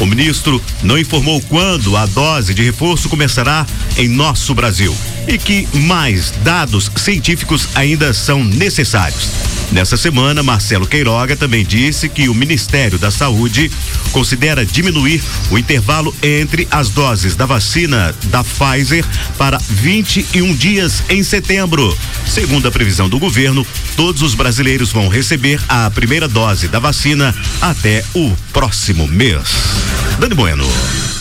[0.00, 3.66] O ministro não informou quando a dose de reforço começará
[3.96, 4.94] em nosso Brasil
[5.26, 9.30] e que mais dados científicos ainda são necessários.
[9.70, 13.70] Nessa semana, Marcelo Queiroga também disse que o Ministério da Saúde
[14.12, 19.04] considera diminuir o intervalo entre as doses da vacina da Pfizer
[19.36, 21.96] para 21 dias em setembro.
[22.26, 27.34] Segundo a previsão do governo, todos os brasileiros vão receber a primeira dose da vacina
[27.60, 29.48] até o próximo mês.
[30.18, 31.17] Dani Bueno.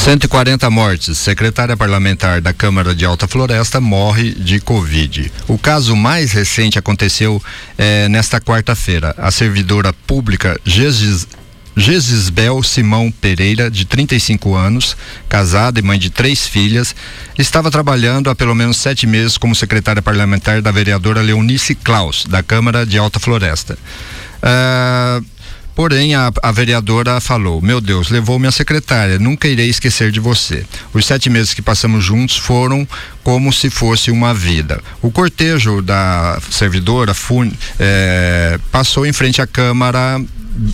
[0.00, 1.18] 140 mortes.
[1.18, 5.30] Secretária parlamentar da Câmara de Alta Floresta morre de Covid.
[5.46, 7.40] O caso mais recente aconteceu
[7.76, 9.14] eh, nesta quarta-feira.
[9.18, 11.28] A servidora pública Gegis,
[11.76, 14.96] Gesisbel Simão Pereira, de 35 anos,
[15.28, 16.96] casada e mãe de três filhas,
[17.38, 22.42] estava trabalhando há pelo menos sete meses como secretária parlamentar da vereadora Leonice Klaus, da
[22.42, 23.78] Câmara de Alta Floresta.
[24.42, 25.20] Ah,
[25.80, 30.66] Porém, a, a vereadora falou: Meu Deus, levou minha secretária, nunca irei esquecer de você.
[30.92, 32.86] Os sete meses que passamos juntos foram
[33.24, 34.82] como se fosse uma vida.
[35.00, 40.22] O cortejo da servidora fun, eh, passou em frente à Câmara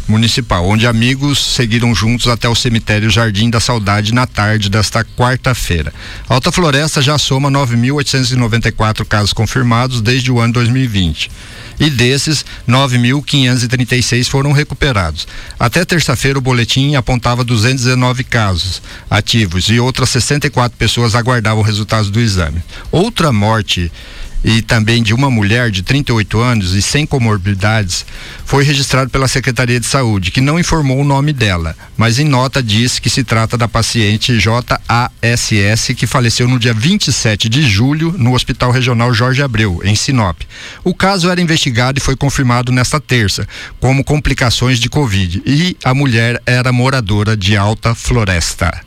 [0.09, 5.95] Municipal, onde amigos seguiram juntos até o cemitério Jardim da Saudade na tarde desta quarta-feira.
[6.29, 11.31] Alta Floresta já soma 9.894 casos confirmados desde o ano 2020
[11.79, 15.29] e desses 9.536 foram recuperados.
[15.59, 22.21] Até terça-feira o boletim apontava 219 casos ativos e outras 64 pessoas aguardavam resultados do
[22.21, 22.63] exame.
[22.91, 23.93] Outra morte
[24.47, 28.07] e também de uma mulher de 38 anos e sem comorbidades
[28.45, 32.63] foi registrado pela Secretaria de Saúde, que não informou o nome dela, mas em nota
[32.63, 38.35] disse que se trata da paciente JASS, que faleceu no dia 27 de julho no
[38.35, 40.41] Hospital Regional Jorge Abreu, em Sinop.
[40.85, 43.49] O caso era investigado e foi confirmado nesta terça,
[43.81, 48.81] como complicações de Covid, e a mulher era moradora de Alta Floresta.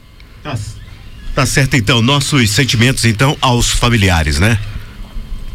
[1.36, 4.58] Tá certo então, nossos sentimentos então aos familiares, né?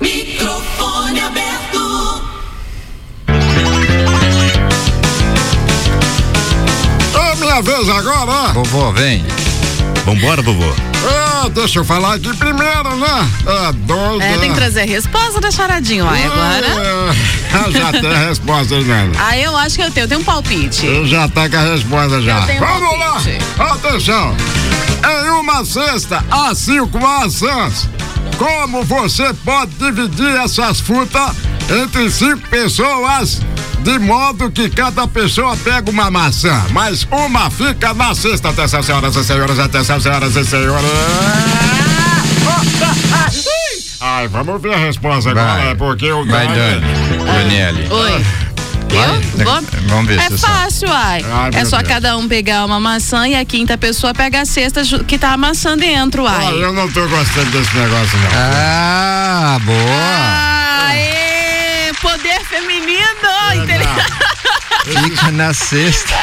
[0.01, 2.25] Microfone aberto.
[7.15, 9.25] É minha vez agora, Vovô, vem.
[10.05, 10.65] Vambora, vovô.
[10.67, 13.31] é, deixa eu falar aqui primeiro, né?
[13.69, 14.23] É doido.
[14.23, 16.67] É, tem que trazer a resposta da charadinha, uai, agora.
[16.67, 19.11] É, já tem a resposta, né?
[19.19, 20.85] Ah, eu acho que eu tenho, eu tenho um palpite.
[20.85, 22.41] Eu já tá com a resposta já.
[22.41, 23.39] Eu tenho Vamos palpite.
[23.59, 23.73] lá!
[23.73, 24.37] Atenção!
[25.25, 27.89] Em uma cesta há cinco maçãs.
[28.39, 31.33] Como você pode dividir essas frutas
[31.71, 33.41] entre cinco pessoas
[33.81, 38.49] de modo que cada pessoa pega uma maçã, mas uma fica na cesta.
[38.49, 40.87] Atenção, senhoras e senhores, atenção, senhoras e senhores.
[44.01, 45.71] Ai, vamos ver a resposta agora, Vai.
[45.71, 47.25] é porque o Vai, Dani- Dani.
[47.25, 47.89] Daniele.
[47.91, 48.25] Oi.
[49.45, 51.25] Vou- Vamos ver É fácil, ai.
[51.31, 51.89] Ai, é só Deus.
[51.89, 55.33] cada um pegar uma maçã e a quinta pessoa pega a cesta ju- que tá
[55.33, 56.55] a maçã dentro, ai.
[56.63, 58.31] Eu não tô gostando desse negócio, não.
[58.35, 60.89] Ah, boa.
[60.91, 63.05] Aê, poder feminino!
[63.55, 63.89] entendeu?
[64.85, 66.15] Fica na sexta.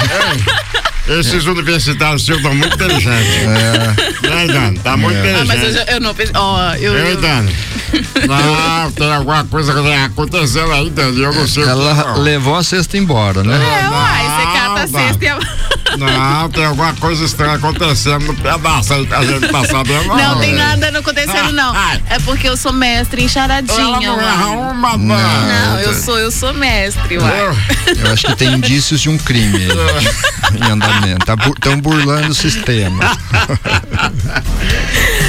[1.07, 3.37] Esses universitários seus estão muito inteligentes.
[3.41, 4.27] É.
[4.29, 4.79] Né, Dani?
[4.79, 5.73] Tá muito Ah, mas eu, inteligente.
[5.87, 6.33] já- eu não pensei.
[6.35, 6.95] Ó, eu.
[6.97, 7.55] Ei, eu- Dani.
[8.25, 11.21] Não, tem alguma coisa que vem acontecendo aí, Dani.
[11.23, 12.19] Eu não sei o que Ela não.
[12.21, 13.53] levou a cesta embora, né?
[13.53, 15.39] É, uai, você cata a cesta e a.
[15.97, 20.07] Não, tem alguma coisa estranha acontecendo no pedaço aí que a gente tá sabendo.
[20.07, 21.75] Não, tem nada não acontecendo, não.
[22.09, 23.79] É porque eu sou mestre em charadinha.
[23.79, 25.79] Ela não erra uma, Não, não.
[25.79, 27.55] eu sou, eu sou mestre, uai.
[27.97, 31.25] Eu acho que tem indícios de um crime aí, em andamento.
[31.55, 33.03] Estão burlando o sistema.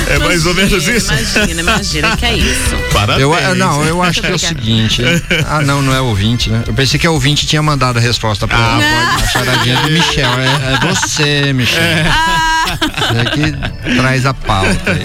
[0.08, 1.12] É mais ou menos isso.
[1.12, 2.76] Imagina, imagina que é isso.
[2.92, 3.20] Parabéns.
[3.20, 5.02] Eu, não, eu acho que é o seguinte.
[5.48, 6.62] Ah, não, não é ouvinte, né?
[6.66, 10.30] Eu pensei que o ouvinte tinha mandado a resposta pra Ah, a charadinha do Michel.
[10.40, 11.82] É, é você, Michel.
[11.82, 12.51] É
[13.24, 14.92] que traz a pauta.
[14.92, 15.02] aí.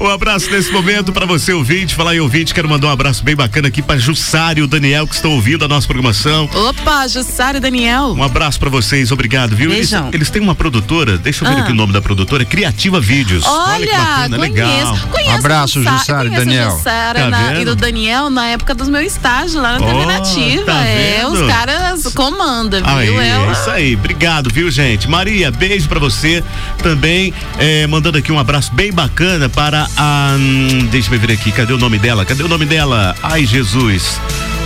[0.00, 1.94] Um abraço nesse momento pra você, ouvinte.
[1.94, 5.06] Falar em ouvinte, quero mandar um abraço bem bacana aqui pra Jussara e o Daniel
[5.06, 6.48] que estão ouvindo a nossa programação.
[6.54, 8.14] Opa, Jussara e Daniel.
[8.16, 9.72] Um abraço pra vocês, obrigado, viu?
[9.72, 11.62] Eles, eles têm uma produtora, deixa eu ver Ah.
[11.62, 13.44] aqui o nome da produtora, Criativa Vídeos.
[13.46, 14.52] Olha, que bacana, conheço,
[14.92, 14.98] legal.
[15.10, 16.70] conheço Abraço, o Jussara, Jussara e Daniel.
[16.70, 20.06] Jussara Tá na- e do Daniel na época do meu estágio lá na TV Ó,
[20.06, 20.64] Nativa.
[20.66, 23.20] tá é, os caras comandam, Aí, viu?
[23.20, 25.08] É, é o- isso aí, obrigado, viu, gente?
[25.08, 26.42] Maria, beijo pra você.
[26.82, 30.36] Também é, mandando aqui um abraço bem bacana para a.
[30.38, 32.24] hum, deixa eu ver aqui, cadê o nome dela?
[32.24, 33.14] Cadê o nome dela?
[33.22, 34.20] Ai, Jesus.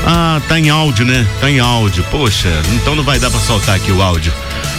[0.04, 1.26] Ah, tá em áudio, né?
[1.40, 2.04] Tá em áudio.
[2.10, 4.32] Poxa, então não vai dar pra soltar aqui o áudio.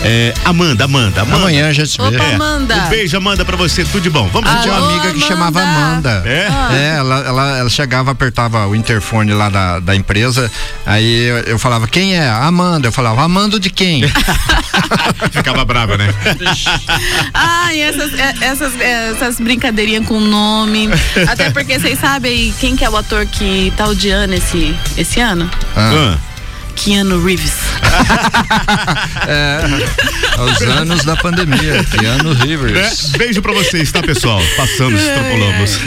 [0.06, 1.38] É, Amanda, Amanda, Amanda.
[1.38, 2.16] Amanhã a gente vê.
[2.16, 2.76] Opa, É, Amanda.
[2.76, 4.28] Um beijo, Amanda, pra você, tudo de bom.
[4.28, 6.24] Vamos Eu tinha Alô, uma amiga que chamava Amanda.
[6.26, 6.48] É?
[6.72, 10.52] É, ela, ela, ela chegava, apertava o interfone lá da, da empresa,
[10.86, 12.28] aí eu, eu falava, quem é?
[12.28, 12.88] Amanda.
[12.88, 14.04] Eu falava, Amando de quem?
[15.32, 16.08] Ficava brava, né?
[17.34, 20.90] Ah, e essas, é, essas, é, essas brincadeirinhas com nome.
[21.28, 25.50] Até porque vocês sabem quem que é o ator que tá odiando esse, esse ano?
[25.76, 26.18] Ah.
[26.76, 27.54] Keanu Reeves.
[29.28, 29.62] É,
[30.38, 33.12] aos anos da pandemia, Keanu É, Rivers.
[33.18, 34.42] beijo pra vocês, tá, pessoal?
[34.58, 35.80] Passamos, extrapolamos.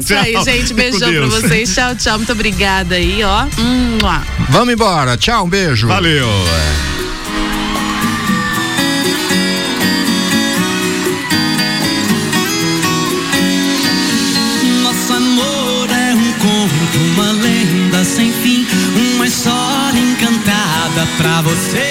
[0.00, 0.74] Isso aí, gente.
[0.74, 1.74] Beijão pra vocês.
[1.74, 2.18] Tchau, tchau.
[2.18, 3.46] Muito obrigada aí, ó.
[4.48, 5.86] Vamos embora, tchau, um beijo.
[5.88, 6.28] Valeu.
[21.18, 21.78] Pra você.